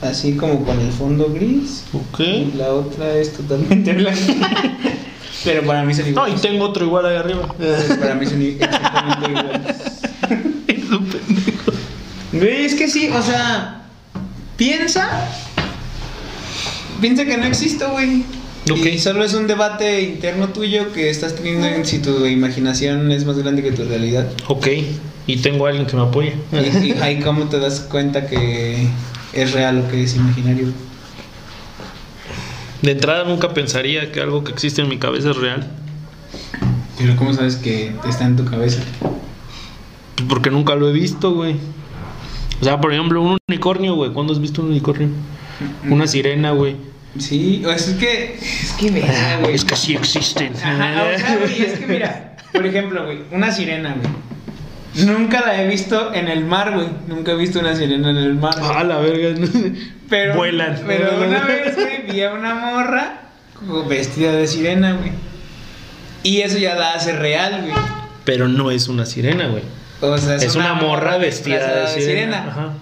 [0.00, 1.82] así como con el fondo gris.
[1.92, 2.20] Ok.
[2.20, 4.22] Y la otra es totalmente blanca.
[5.46, 6.40] Pero para mí son No, y iguales.
[6.42, 7.54] tengo otro igual ahí arriba.
[8.00, 9.76] Para mí son i- exactamente iguales.
[10.68, 11.72] Es un pendejo.
[12.32, 13.82] Güey, es que sí, o sea,
[14.56, 15.08] piensa.
[17.00, 18.24] Piensa que no existo, güey.
[18.70, 18.84] Ok.
[18.86, 23.24] Y solo es un debate interno tuyo que estás teniendo en si tu imaginación es
[23.24, 24.26] más grande que tu realidad.
[24.48, 24.66] Ok.
[25.28, 26.32] Y tengo a alguien que me apoya.
[26.52, 28.88] Y, y ahí cómo te das cuenta que
[29.32, 30.68] es real o que es imaginario.
[32.82, 35.66] De entrada nunca pensaría que algo que existe en mi cabeza es real.
[36.98, 38.82] Pero cómo sabes que está en tu cabeza.
[40.28, 41.56] Porque nunca lo he visto, güey.
[42.60, 44.12] O sea, por ejemplo, un unicornio, güey.
[44.12, 45.08] ¿Cuándo has visto un unicornio?
[45.88, 46.76] Una sirena, güey.
[47.18, 49.54] Sí, o es que es que vea, güey.
[49.54, 50.52] Es que sí existen.
[50.56, 55.06] Ajá, o sea, güey, es que mira, por ejemplo, güey, una sirena, güey.
[55.06, 56.88] Nunca la he visto en el mar, güey.
[57.06, 58.54] Nunca he visto una sirena en el mar.
[58.58, 58.70] güey.
[58.74, 59.34] Ah, la verga.
[60.08, 60.82] Pero, Vuelan.
[60.86, 63.20] Pero una vez, güey, vi a una morra
[63.54, 65.12] como vestida de sirena, güey.
[66.22, 67.74] Y eso ya la hace real, güey.
[68.24, 69.62] Pero no es una sirena, güey.
[70.00, 72.46] O sea, Es, una, morra vestida de sirena.
[72.48, 72.72] Ajá.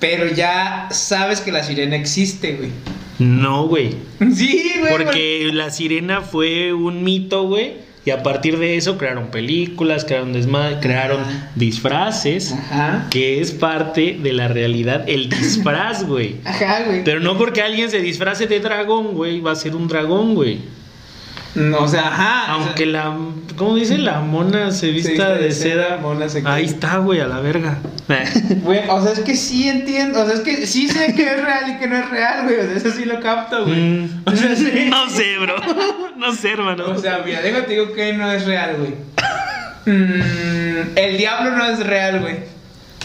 [0.00, 2.70] Pero ya sabes que la sirena existe, güey.
[3.18, 3.96] No, güey.
[4.34, 4.92] Sí, güey.
[4.92, 7.87] Porque la sirena fue un mito, güey.
[8.08, 11.50] Y a partir de eso crearon películas, crearon desmadre, crearon Ajá.
[11.54, 12.52] disfraces.
[12.52, 13.06] Ajá.
[13.10, 16.36] Que es parte de la realidad, el disfraz, güey.
[16.46, 17.04] Ajá, güey.
[17.04, 20.60] Pero no porque alguien se disfrace de dragón, güey, va a ser un dragón, güey.
[21.54, 22.56] No, o sea, ajá.
[22.56, 23.16] o Aunque sea, la,
[23.56, 23.98] ¿cómo dice?
[23.98, 25.96] La mona se vista de seda.
[25.96, 27.78] mona se Ahí está, güey, a la verga.
[28.62, 31.44] Güey, o sea, es que sí entiendo, o sea, es que sí sé que es
[31.44, 33.76] real y que no es real, güey, o sea, eso sí lo capto, güey.
[33.78, 34.22] Mm.
[34.24, 34.86] O sea, sí.
[34.90, 35.56] No sé, bro.
[36.16, 36.86] No sé, hermano.
[36.86, 38.94] O sea, mira, déjate digo que no es real, güey.
[39.84, 42.36] Mm, el diablo no es real, güey.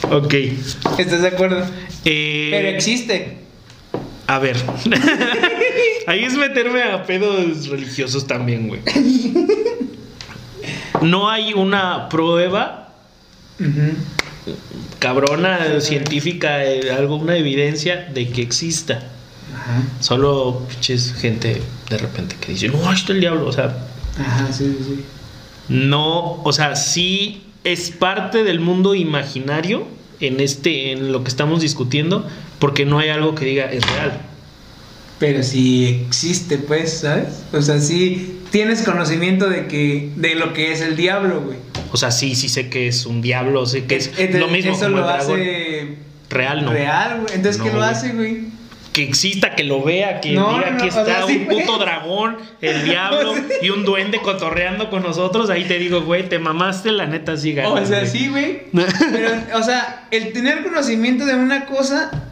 [0.09, 0.33] Ok.
[0.97, 1.65] ¿Estás de acuerdo?
[2.05, 3.37] Eh, Pero existe.
[4.27, 4.55] A ver.
[6.07, 8.81] Ahí es meterme a pedos religiosos también, güey.
[11.01, 12.93] No hay una prueba
[14.99, 19.03] cabrona, científica, eh, algo, una evidencia de que exista.
[19.53, 19.83] Ajá.
[19.99, 23.47] Solo pinches gente de repente que dice, no, ahí está el diablo.
[23.47, 23.85] O sea,
[24.17, 25.03] Ajá, sí, sí, sí.
[25.69, 29.87] no, o sea, sí es parte del mundo imaginario
[30.19, 32.27] en este, en lo que estamos discutiendo,
[32.59, 34.21] porque no hay algo que diga es real.
[35.19, 37.43] Pero sí existe, pues, ¿sabes?
[37.53, 41.57] O sea, sí tienes conocimiento de que de lo que es el diablo, güey.
[41.91, 44.71] O sea, sí, sí sé que es un diablo, sé que es Entonces, lo mismo
[44.73, 45.95] Eso como lo el hace
[46.29, 46.71] Real, no.
[46.73, 47.35] real, güey.
[47.35, 47.89] Entonces, ¿qué lo güey.
[47.89, 48.53] hace, güey?
[48.91, 51.73] Que exista, que lo vea, que No, diga no, que está sea, sí, un puto
[51.77, 51.79] güey.
[51.79, 55.49] dragón, el diablo y un duende cotorreando con nosotros.
[55.49, 58.11] Ahí te digo, güey, te mamaste, la neta, sí ganas, O sea, güey.
[58.11, 58.61] sí, güey.
[58.71, 62.29] Pero, o sea, el tener conocimiento de una cosa.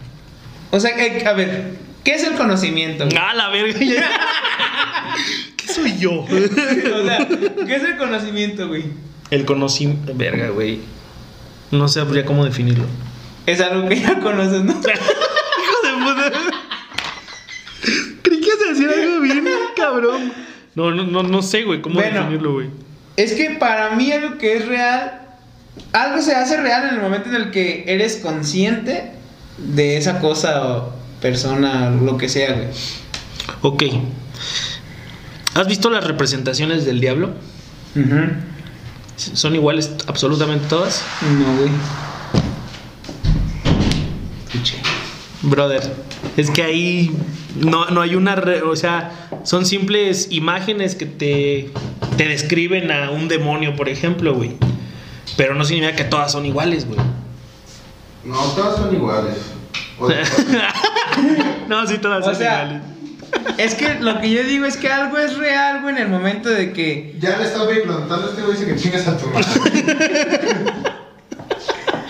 [0.72, 1.74] O sea, que- a ver,
[2.04, 3.06] ¿qué es el conocimiento?
[3.06, 3.18] güey?
[3.20, 3.78] Ah, la verga.
[5.58, 6.22] ¿Qué soy yo?
[6.22, 8.86] O sea, ¿qué es el conocimiento, güey?
[9.30, 10.14] El conocimiento.
[10.16, 10.80] Verga, güey.
[11.72, 12.86] No sabría cómo definirlo.
[13.45, 14.72] Es algo que ya conoces, ¿no?
[14.82, 14.82] Hijo
[15.84, 16.32] de puta.
[18.24, 19.45] Creí que se decía algo bien,
[19.76, 20.34] cabrón.
[20.76, 22.20] No, no, no, no sé, güey, cómo Bueno.
[22.20, 22.70] definirlo, güey.
[23.18, 25.22] Es que para mí algo que es real,
[25.93, 29.12] algo se hace real en el momento en el que eres consciente
[29.58, 32.68] de esa cosa o persona, lo que sea, güey.
[33.62, 33.84] Ok.
[35.54, 37.32] ¿Has visto las representaciones del diablo?
[39.16, 41.04] Son iguales absolutamente todas.
[41.22, 41.70] No, güey.
[44.48, 44.78] Escuché.
[45.44, 45.82] Brother,
[46.38, 47.12] es que ahí
[47.56, 48.36] no, no hay una...
[48.36, 51.72] re- o sea, son simples imágenes que te,
[52.18, 54.56] te describen a un demonio, por ejemplo, güey.
[55.38, 57.00] Pero no significa que todas son iguales, güey.
[58.24, 59.36] No, todas son iguales.
[61.68, 62.82] No, sí, todas O son sea, iguales.
[63.57, 66.49] Es que lo que yo digo es que algo es real, güey, en el momento
[66.49, 67.16] de que.
[67.20, 69.45] ya le estás bien preguntando, este güey dice que chingas a tu madre.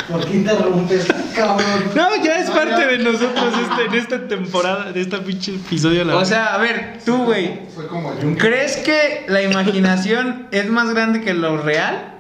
[0.09, 1.65] ¿Por qué interrumpes, cabrón?
[1.95, 2.87] No, ya es No, parte ya.
[2.87, 6.03] de nosotros este, en esta temporada, de esta pinche episodio.
[6.03, 7.61] la O sea, a ver, tú, güey.
[7.73, 8.39] Fue como el yunque.
[8.41, 12.13] ¿Crees que la imaginación es más grande que lo real?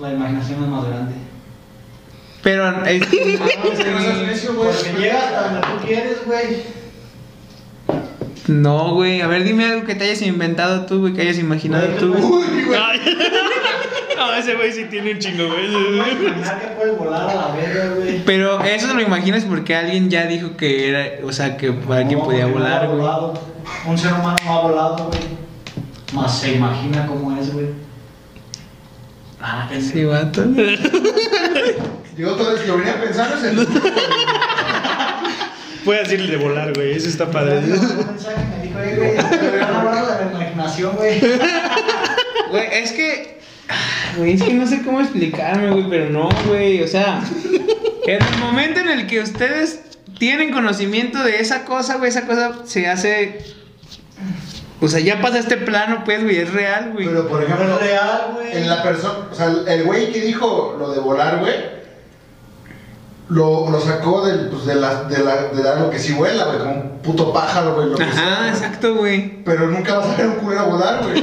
[0.00, 1.14] La imaginación es más grande.
[2.44, 6.62] Pero es Porque llegas a donde tú quieres, güey.
[8.46, 9.22] No, güey.
[9.22, 12.12] A ver, dime algo que te hayas inventado tú, güey, que hayas imaginado tú.
[12.12, 12.22] güey.
[12.22, 12.78] Uy, güey.
[12.80, 13.00] Ay.
[14.16, 15.66] No, ese güey sí tiene un chingo, güey.
[15.66, 18.24] Que puedes volar a la verga, güey.
[18.24, 22.24] Pero eso lo imaginas porque alguien ya dijo que era, o sea, que alguien No,
[22.24, 22.98] podía porque no volar, ha güey.
[23.00, 23.34] volado.
[23.86, 25.20] Un ser humano no ha volado, güey.
[26.12, 27.66] Más se imagina cómo es, güey.
[29.42, 30.44] Ah, que Sí, vato.
[32.16, 33.66] Yo otra vez lo venía pensando es el.
[35.84, 36.92] Puede decirle de volar, güey.
[36.92, 37.58] Eso está padre.
[37.58, 41.20] Un mensaje me dijo, "Ey, güey, están hablando de la imaginación, güey.
[42.50, 43.40] Güey, es que.
[44.16, 46.82] Güey, es que no sé cómo explicarme, güey, pero no, güey.
[46.82, 47.20] O sea,
[48.06, 49.80] en el momento en el que ustedes
[50.18, 53.40] tienen conocimiento de esa cosa, güey, esa cosa se hace.
[54.80, 57.06] O sea, ya pasa este plano, pues, güey, es real, güey.
[57.06, 58.52] Pero por ejemplo, Es real, güey.
[58.56, 61.54] en la persona, o sea, el güey que dijo lo de volar, güey,
[63.28, 66.58] lo, lo sacó del, pues, de, la, de, la, de algo que sí vuela, güey,
[66.58, 67.88] como un puto pájaro, güey.
[67.90, 68.50] lo que sea, Ajá, güey.
[68.50, 69.44] exacto, güey.
[69.44, 71.22] Pero nunca vas a ver un culero volar, güey.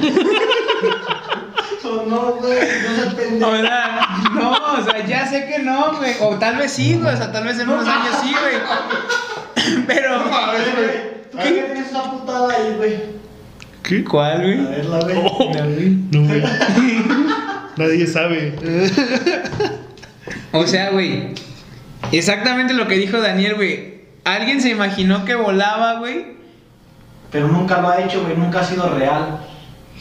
[1.81, 3.51] So, no, güey, no se O pendejo.
[3.61, 6.13] sea, no, o sea, ya sé que no, güey.
[6.21, 7.13] O tal vez sí, güey.
[7.13, 9.83] O sea, tal vez en unos años sí, güey.
[9.87, 10.15] Pero.
[10.15, 11.21] A ver, güey.
[11.31, 13.21] ¿Tú qué tienes esa putada ahí, güey?
[13.83, 14.03] ¿Qué?
[14.03, 14.65] ¿Cuál, A güey?
[14.65, 15.17] verla, güey.
[15.17, 15.51] Oh.
[16.11, 16.43] No, güey.
[17.77, 18.53] Nadie sabe.
[20.51, 21.33] O sea, güey.
[22.11, 24.01] Exactamente lo que dijo Daniel, güey.
[24.23, 26.25] Alguien se imaginó que volaba, güey.
[27.31, 28.35] Pero nunca lo ha hecho, güey.
[28.35, 29.39] Nunca ha sido real.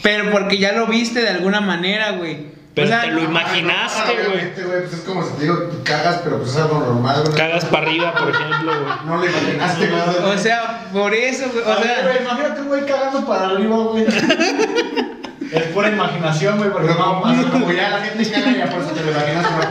[0.03, 2.51] Pero porque ya lo viste de alguna manera, güey.
[2.73, 4.53] Pero o sea, te lo imaginaste, güey.
[4.53, 7.35] Pues es como si te digo, cagas, pero pues es algo normal, güey.
[7.35, 8.93] Cagas para arriba, por ejemplo, güey.
[9.05, 10.33] No lo imaginaste, güey.
[10.33, 11.63] O sea, por eso, güey.
[11.65, 14.05] A O ver, sea, imagínate un güey cagando para arriba, güey.
[15.51, 17.49] es pura imaginación, güey, porque no como, pasa.
[17.51, 19.69] como ya la gente caga, ya por eso te lo imaginas una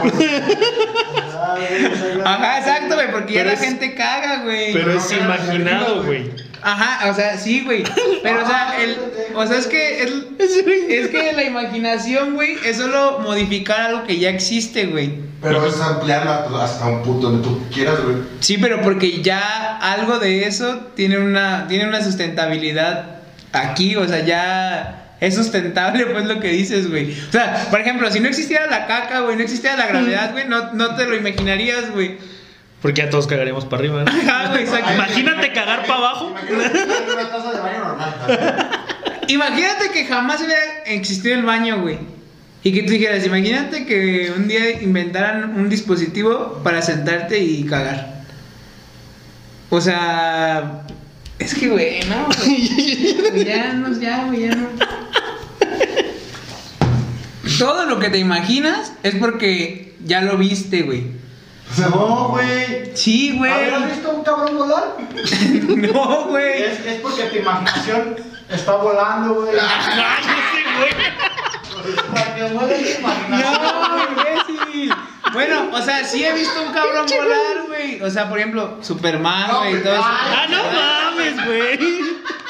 [2.25, 3.11] ajá, exacto, güey.
[3.11, 4.73] Porque ya la gente caga, güey.
[4.73, 6.31] Pero es imaginado, güey.
[6.61, 7.83] Ajá, o sea, sí, güey.
[8.21, 8.97] Pero, o sea, el,
[9.35, 14.19] o sea, es que es, es que la imaginación, güey, es solo modificar algo que
[14.19, 15.31] ya existe, güey.
[15.41, 16.31] Pero es ampliarlo
[16.61, 18.17] hasta un punto donde tú quieras, güey.
[18.41, 23.21] Sí, pero porque ya algo de eso tiene una, tiene una sustentabilidad
[23.51, 27.11] aquí, o sea, ya es sustentable, pues lo que dices, güey.
[27.29, 30.47] O sea, por ejemplo, si no existiera la caca, güey, no existiera la gravedad, güey,
[30.47, 32.17] no, no te lo imaginarías, güey.
[32.81, 34.11] Porque ya todos cagaríamos para arriba, ¿no?
[34.11, 34.91] Ajá, güey, exacto.
[34.91, 36.31] Imagínate cagar para abajo.
[36.31, 38.15] Imagínate tener una taza de baño normal.
[39.27, 41.99] Imagínate que jamás hubiera existido el baño, güey.
[42.63, 48.23] Y que tú dijeras, imagínate que un día inventaran un dispositivo para sentarte y cagar.
[49.69, 50.81] O sea,
[51.37, 53.45] Es que, güey, no, güey.
[53.45, 54.67] Ya no, ya, güey, ya no.
[57.61, 61.11] Todo lo que te imaginas es porque ya lo viste, güey.
[61.77, 62.89] No, güey.
[62.95, 63.69] Sí, güey.
[63.69, 64.97] ¿Has visto un cabrón volar?
[65.93, 66.63] No, güey.
[66.63, 68.15] Es, es porque tu imaginación
[68.49, 69.55] está volando, güey.
[72.39, 72.49] No,
[74.09, 74.91] imbécil.
[75.31, 78.01] Bueno, o sea, sí he visto un cabrón volar, güey.
[78.01, 80.03] O sea, por ejemplo, Superman, güey, todo eso.
[80.03, 81.77] Ah, no mames, güey.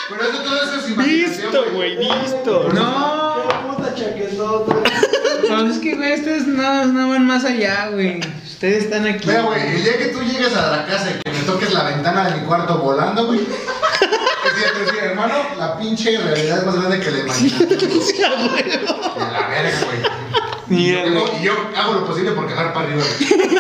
[0.09, 1.51] pero eso todo eso es imaginación.
[1.51, 2.69] Visto, güey, visto.
[2.73, 3.35] No.
[3.49, 5.00] Qué puta chaquetota.
[5.47, 8.19] Pues es que, güey, ustedes no, no van más allá, güey.
[8.43, 9.27] Ustedes están aquí.
[9.27, 11.83] Mira, güey, el día que tú llegues a la casa y que me toques la
[11.83, 13.39] ventana de mi cuarto volando, güey.
[13.41, 18.49] Es hermano, la pinche realidad es más grande que la imaginación.
[18.49, 18.63] güey.
[18.63, 20.79] De la verga, güey.
[20.79, 21.39] Y yo, güey.
[21.39, 23.51] y yo hago lo posible por cagar para arriba, güey.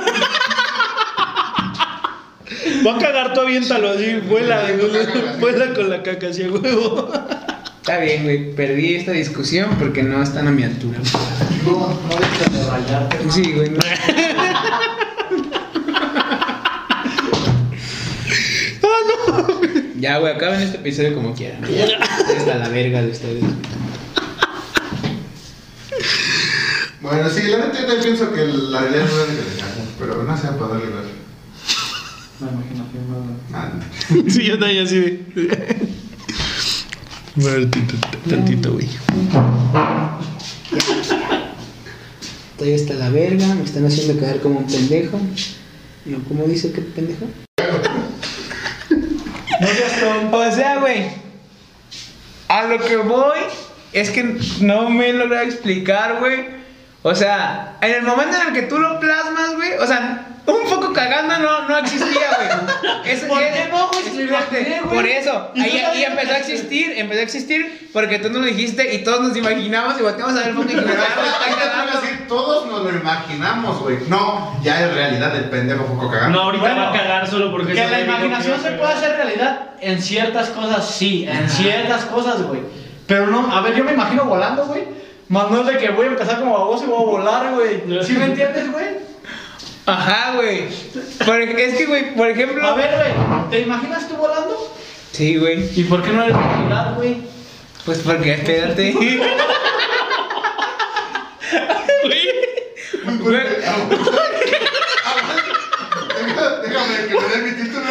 [2.85, 7.11] Va a cagar, tú aviéntalo así, vuela, vuela, vuela con la caca así, a huevo.
[7.81, 8.53] Está bien, güey.
[8.53, 10.99] Perdí esta discusión porque no están a mi altura.
[11.65, 13.25] No, no de.
[13.25, 13.31] ¿no?
[13.31, 13.71] Sí, güey.
[13.71, 13.79] no.
[19.97, 21.63] Ya, güey, acaben este episodio como quieran.
[21.71, 21.85] Ya
[22.37, 23.43] está la verga de ustedes.
[27.01, 30.23] Bueno, sí, la neta yo también pienso que la es grande que la imaginación, pero
[30.23, 31.05] no sé para darle ver.
[32.41, 33.37] La imaginación, no.
[33.49, 33.73] Nada.
[34.29, 35.91] Sí, yo también así de.
[37.37, 38.89] A ver, tantito, tantito, güey.
[42.57, 45.17] Todavía está la verga, me están haciendo quedar como un pendejo.
[46.05, 47.25] No, ¿cómo dice que pendejo?
[47.59, 47.67] No
[49.67, 50.37] seas tonto.
[50.37, 51.05] O sea, güey,
[52.49, 53.39] a lo que voy
[53.93, 56.47] es que no me he logrado explicar, güey.
[57.01, 60.67] O sea, en el momento en el que tú lo plasmas, güey, o sea, un
[60.67, 63.11] foco cagando no, no existía, güey.
[63.11, 64.79] Es- ¿Por es- qué no, güey?
[64.93, 66.53] Por eso, ¿Y ahí, que empezó a existe?
[66.53, 70.33] existir, empezó a existir porque tú nos lo dijiste y todos nos imaginamos y volteamos
[70.35, 71.87] a ver el foco y Pero dijimos, ahí "Ah, está, ahí está está, te voy
[71.87, 72.01] a cagando".
[72.01, 73.97] decir, todos nos lo imaginamos, güey.
[74.07, 76.37] No, ya es realidad el pendejo foco cagando.
[76.37, 79.59] No, ahorita Bueno, va a cagar solo porque Que la imaginación se puede hacer realidad
[79.81, 82.61] en ciertas cosas, sí, en ciertas cosas, güey.
[83.07, 84.83] Pero no, a ver, yo me imagino volando, güey.
[85.27, 88.03] Más no es de que voy a empezar como baboso y voy a volar, güey.
[88.05, 88.85] ¿Sí me entiendes, güey?
[89.85, 90.65] Ajá, güey.
[90.67, 92.65] Es que, güey, por ejemplo.
[92.67, 94.73] A ver, güey, ¿te imaginas tú volando?
[95.11, 95.67] Sí, güey.
[95.79, 97.17] ¿Y por qué no eres realidad, güey?
[97.85, 98.93] Pues porque, espérate.
[103.19, 103.95] Güey, Déjame,
[106.63, 107.85] déjame que me dé mi título.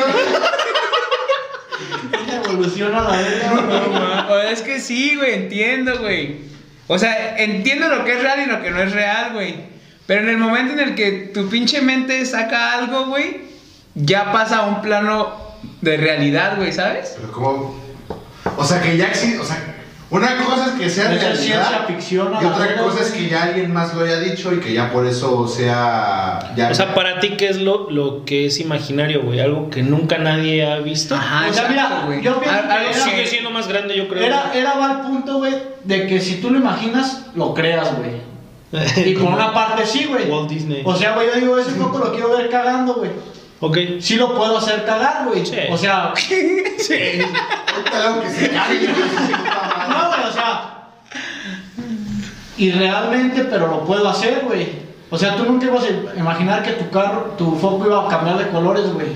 [2.12, 3.90] Ella evoluciona la verga, No, güey.
[4.00, 6.36] ma- o sea, es que sí, güey, entiendo, güey.
[6.86, 9.56] O sea, entiendo lo que es real y lo que no es real, güey.
[10.10, 13.42] Pero en el momento en el que tu pinche mente saca algo, güey,
[13.94, 15.32] ya pasa a un plano
[15.82, 17.14] de realidad, güey, ¿sabes?
[17.16, 17.80] Pero como.
[18.56, 19.38] O sea, que ya existe.
[19.38, 19.76] O sea,
[20.10, 21.36] una cosa es que sea realidad.
[21.36, 24.72] ciencia ficción Y otra cosa es que ya alguien más lo haya dicho y que
[24.72, 26.40] ya por eso sea.
[26.56, 29.38] Ya O sea, para ti, ¿qué es lo, lo que es imaginario, güey?
[29.38, 31.14] Algo que nunca nadie ha visto.
[31.14, 32.20] Ajá, O sea, exacto, mira, güey.
[32.20, 34.24] yo pienso Al- que algo era- Sigue siendo más grande, yo creo.
[34.24, 35.54] Era, era va al punto, güey,
[35.84, 38.28] de que si tú lo imaginas, lo creas, güey.
[39.04, 40.28] Y por una parte sí, güey.
[40.30, 40.82] Walt Disney.
[40.84, 43.10] O sea, güey, yo digo, ese foco lo quiero ver cagando, güey.
[43.60, 43.76] Ok.
[44.00, 45.44] Sí lo puedo hacer cagar, güey.
[45.44, 45.56] Sí.
[45.70, 46.94] O sea, Sí.
[46.94, 48.88] Ahorita luego que se cague.
[48.88, 50.76] no, güey, o sea.
[52.56, 54.68] Y realmente, pero lo puedo hacer, güey.
[55.10, 58.38] O sea, tú nunca ibas a imaginar que tu carro, tu foco iba a cambiar
[58.38, 59.08] de colores, güey.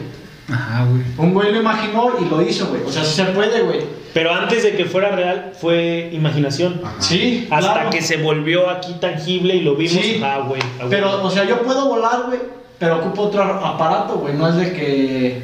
[0.53, 1.03] Ajá, güey.
[1.17, 2.83] Un güey lo imaginó y lo hizo, güey.
[2.87, 3.81] O sea, sí se puede, güey.
[4.13, 6.81] Pero antes de que fuera real, fue imaginación.
[6.85, 6.95] Ajá.
[7.01, 7.91] Sí, Hasta claro.
[7.91, 9.93] que se volvió aquí tangible y lo vimos.
[10.05, 10.21] Sí.
[10.23, 10.61] Ah, güey.
[10.63, 10.91] ah, güey.
[10.91, 12.39] Pero, o sea, yo puedo volar, güey,
[12.79, 14.35] pero ocupo otro aparato, güey.
[14.35, 15.43] No es de que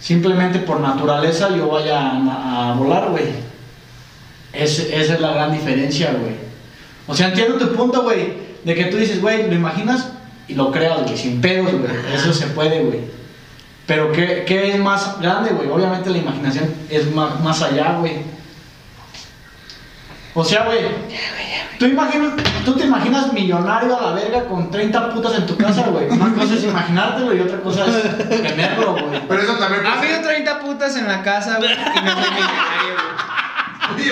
[0.00, 3.24] simplemente por naturaleza yo vaya a, a volar, güey.
[4.52, 6.34] Es- esa es la gran diferencia, güey.
[7.06, 8.32] O sea, entiendo tu punto, güey,
[8.64, 10.12] de que tú dices, güey, lo imaginas
[10.46, 11.90] y lo creas, güey, sin pedos, güey.
[12.14, 13.00] Eso se puede, güey.
[13.88, 15.68] Pero ¿qué, qué es más grande, güey?
[15.70, 18.18] Obviamente la imaginación es más, más allá, güey.
[20.34, 20.80] O sea, güey,
[21.78, 22.32] ¿tú, imaginas,
[22.64, 26.06] tú te imaginas millonario a la verga con 30 putas en tu casa, güey.
[26.08, 29.20] Una cosa es imaginártelo y otra cosa es tenerlo, güey.
[29.26, 29.84] Pero eso también.
[29.86, 33.07] Ha habido ser- 30 putas en la casa, güey, y no soy millonario, güey.
[33.96, 34.08] Güey.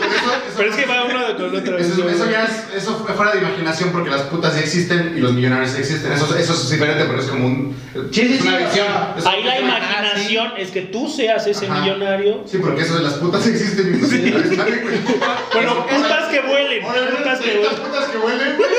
[0.00, 1.78] Pero eso, eso, Pero es que va uno con otro.
[1.78, 5.20] Eso, eso ya es, eso fue fuera de imaginación porque las putas sí existen y
[5.20, 6.12] los millonarios sí existen.
[6.12, 7.76] Eso, eso es diferente, pero es como un.
[8.12, 8.86] Sí, sí, es una sí, visión.
[8.86, 11.80] o sea, Es- Ahí la imaginación es que tú seas ese Ajá.
[11.80, 12.44] millonario.
[12.46, 14.80] Sí, porque eso de las putas existen y los millonarios también.
[15.52, 16.82] Bueno, putas que vuelen.
[16.84, 17.76] Putas que vuelen.
[17.76, 18.70] putas que huelen, güey.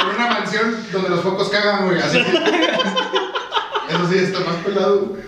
[0.00, 1.98] En una mansión donde los focos cagan, güey.
[2.00, 2.32] Así que-
[3.88, 4.98] Eso sí está más pelado.
[5.00, 5.22] güey.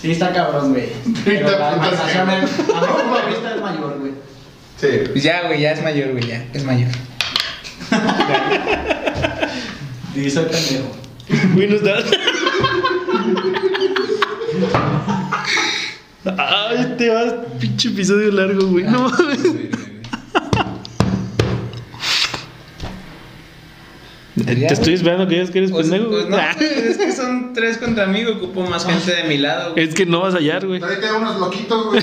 [0.00, 0.88] Sí, está cabrón, güey.
[1.24, 4.12] Pero la es, a mi punto de vista es mayor, güey.
[4.80, 4.86] Sí.
[5.12, 6.42] Pues ya, güey, ya es mayor, güey, ya.
[6.54, 6.88] Es mayor.
[10.14, 10.96] Dice el pendejo.
[11.54, 11.96] Güey, no está.
[16.36, 18.84] Ay, te vas, pinche episodio largo, güey.
[18.84, 19.40] No mames.
[24.54, 26.10] Te estoy esperando que digas que eres Pues, pendejo.
[26.10, 26.30] pues güey.
[26.30, 29.72] no, güey, es que son tres contra mí, güey, ocupo más gente de mi lado.
[29.72, 29.84] güey.
[29.86, 30.82] Es que no vas a hallar, güey.
[30.82, 32.02] Ahorita hay unos loquitos, güey.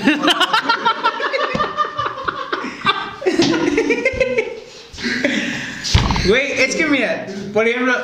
[6.26, 7.94] Güey, es que mira, por ejemplo.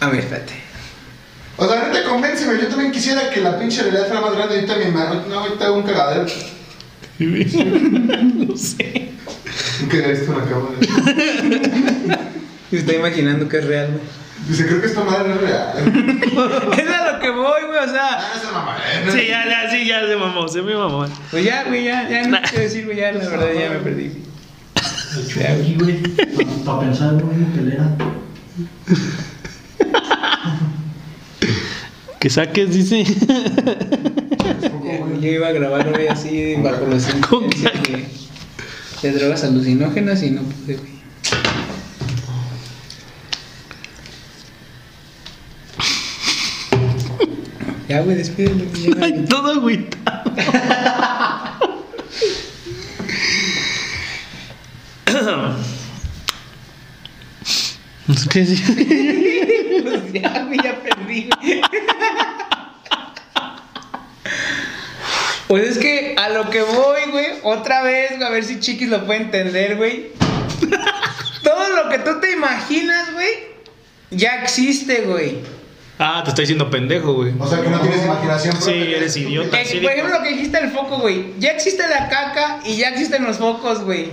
[0.00, 0.54] A ver, espérate.
[1.56, 4.54] O sea, ahorita convénceme, yo también quisiera que la pinche realidad fuera más grande.
[4.56, 6.26] Ahorita mi mano, no, ahorita hago un cagadero.
[7.16, 9.10] No sé.
[9.88, 10.74] Que esto me acabo
[12.74, 14.00] Se está imaginando que es real, güey.
[14.48, 16.72] Dice, creo que esta madre no es real.
[16.78, 18.08] Es a lo que voy, güey, o sea.
[18.18, 18.76] Ah, esa mamá.
[18.78, 19.08] eh.
[19.10, 21.06] Sí, ya, ya, sí, ya se mamó, se me mamó.
[21.30, 24.12] Pues ya, güey, ya, ya no quiero decir, güey, ya, la verdad, ya me perdí.
[25.36, 25.60] Ya, güey.
[25.62, 26.02] Aquí, güey.
[26.64, 27.88] Para pensar, güey, en pelea.
[32.20, 33.04] Que saques, dice.
[35.20, 40.42] Yo iba a grabar hoy así, bajo los influencias de, de drogas alucinógenas y no
[40.42, 40.94] pude, güey.
[47.94, 48.64] Ya, güey, despídelo.
[49.00, 50.32] Ay, todo agüitado.
[58.08, 59.84] No sé qué decir.
[59.84, 61.30] Pues ya, güey, ya perdí.
[65.46, 68.88] Pues es que a lo que voy, güey, otra vez, güey, a ver si Chiquis
[68.88, 70.06] lo puede entender, güey.
[71.44, 73.30] Todo lo que tú te imaginas, güey,
[74.10, 75.63] ya existe, güey.
[75.98, 77.32] Ah, te estoy diciendo pendejo, güey.
[77.38, 79.60] O sea, que no tienes imaginación Sí, propia, eres idiota.
[79.60, 81.34] Eh, sí, por ejemplo, lo que dijiste del foco, güey.
[81.38, 84.10] Ya existe la caca y ya existen los focos, güey.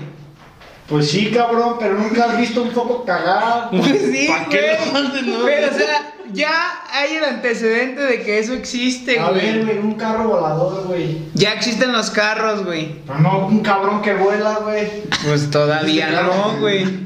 [0.88, 3.70] Pues sí, cabrón, pero nunca has visto un foco cagado.
[3.72, 5.22] Pues sí, ¿Pa' qué güey.
[5.24, 5.46] lo?
[5.46, 6.52] Pero, o sea, ya
[6.92, 9.66] hay el antecedente de que eso existe, A ver, güey.
[9.66, 11.20] güey, un carro volador, güey.
[11.34, 12.98] Ya existen los carros, güey.
[13.08, 14.88] Pero no un cabrón que vuela, güey.
[15.24, 16.84] Pues todavía Este no, güey.
[16.84, 17.00] güey.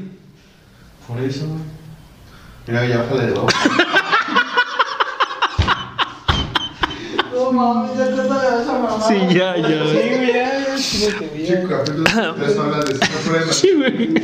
[1.08, 1.60] Por eso, güey.
[2.66, 3.52] Mira, ya bájale de dos.
[7.46, 9.04] No mames, ya cuéntale a esa mamá.
[9.06, 9.86] Sí, ya, ya.
[9.86, 10.76] Sí, güey, ya.
[10.76, 13.52] Chico, capítulo tres horas de.
[13.52, 14.14] Sí, güey.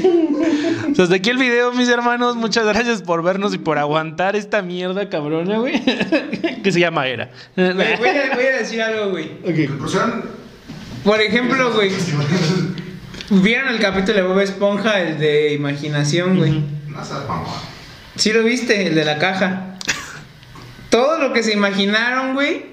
[0.86, 2.34] Pues hasta aquí el video, mis hermanos.
[2.34, 5.80] Muchas gracias por vernos y por aguantar esta mierda cabrona, güey.
[6.64, 7.30] que se llama Era.
[7.54, 9.38] Güey, Voy a, voy a decir algo, güey.
[9.68, 10.24] Conclusión.
[11.04, 11.92] Por ejemplo, güey.
[13.30, 16.60] ¿Vieron el capítulo de Bob Esponja, el de imaginación, güey?
[16.88, 17.46] No seas mamón.
[18.16, 19.76] Sí lo viste, el de la caja.
[20.90, 22.71] Todo lo que se imaginaron, güey,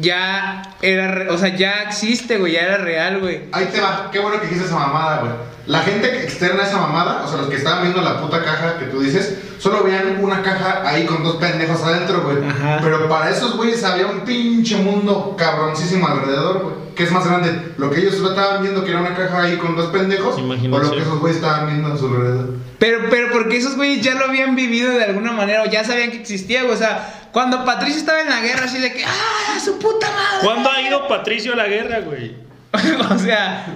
[0.00, 3.42] ya era, re- o sea, ya existe, güey, ya era real, güey.
[3.52, 5.32] Ahí te va, qué bueno que dijiste esa mamada, güey.
[5.66, 8.78] La gente que externa esa mamada, o sea, los que estaban viendo la puta caja
[8.80, 12.38] que tú dices, solo veían una caja ahí con dos pendejos adentro, güey.
[12.44, 12.80] Ajá.
[12.82, 16.74] Pero para esos güeyes había un pinche mundo cabroncísimo alrededor, güey.
[16.96, 17.72] ¿Qué es más grande?
[17.78, 20.36] ¿Lo que ellos estaban viendo que era una caja ahí con dos pendejos?
[20.38, 20.74] Imaginación.
[20.74, 22.50] ¿O lo que esos güeyes estaban viendo a su alrededor?
[22.78, 26.10] Pero, pero porque esos güeyes ya lo habían vivido de alguna manera o ya sabían
[26.10, 26.74] que existía, güey.
[26.74, 30.38] O sea, cuando Patricio estaba en la guerra, así de que, ¡ah, su puta madre!
[30.44, 32.34] ¿Cuándo ha ido Patricio a la guerra, güey?
[33.10, 33.66] o sea,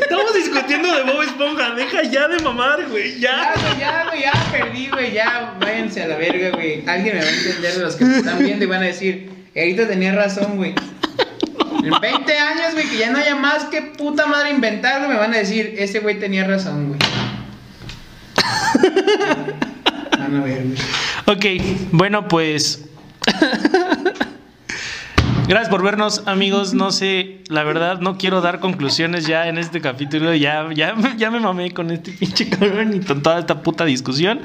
[0.00, 1.70] Estamos discutiendo de Bob Esponja.
[1.74, 3.18] Deja ya de mamar, güey.
[3.20, 3.54] ya, Ya.
[3.54, 6.84] güey, ya, güey, ya perdí, güey, ya, váyanse a la verga, güey.
[6.88, 9.30] Alguien me va a entender de los que me están viendo y van a decir,
[9.54, 10.74] Erito tenía razón, güey.
[11.84, 15.34] En 20 años, güey, que ya no haya más que puta madre inventarlo, me van
[15.34, 16.98] a decir, ese güey tenía razón, güey.
[20.18, 20.78] Van a ver, güey.
[21.26, 21.46] Ok,
[21.92, 22.84] bueno, pues.
[25.48, 26.74] Gracias por vernos, amigos.
[26.74, 30.34] No sé, la verdad, no quiero dar conclusiones ya en este capítulo.
[30.34, 34.40] Ya, ya, ya me mamé con este pinche cabrón y con toda esta puta discusión.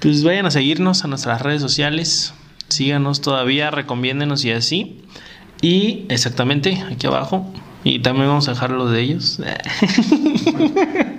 [0.00, 2.34] Pues vayan a seguirnos a nuestras redes sociales.
[2.68, 5.02] Síganos todavía, recomiéndenos y así.
[5.60, 7.52] Y exactamente, aquí abajo.
[7.84, 9.40] Y también vamos a dejar lo de ellos.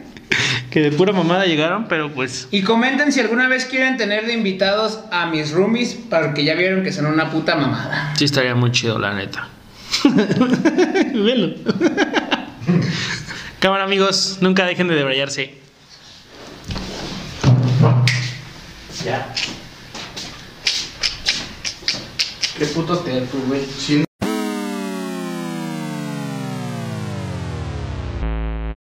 [0.70, 2.48] que de pura mamada llegaron, pero pues.
[2.52, 6.84] Y comenten si alguna vez quieren tener de invitados a mis roomies, porque ya vieron
[6.84, 8.14] que son una puta mamada.
[8.18, 9.48] Sí, estaría muy chido, la neta.
[11.14, 11.56] Velo.
[13.60, 15.56] Cámara, amigos, nunca dejen de debrayarse.
[19.04, 19.34] Ya.
[22.58, 23.62] Qué puto terco, güey.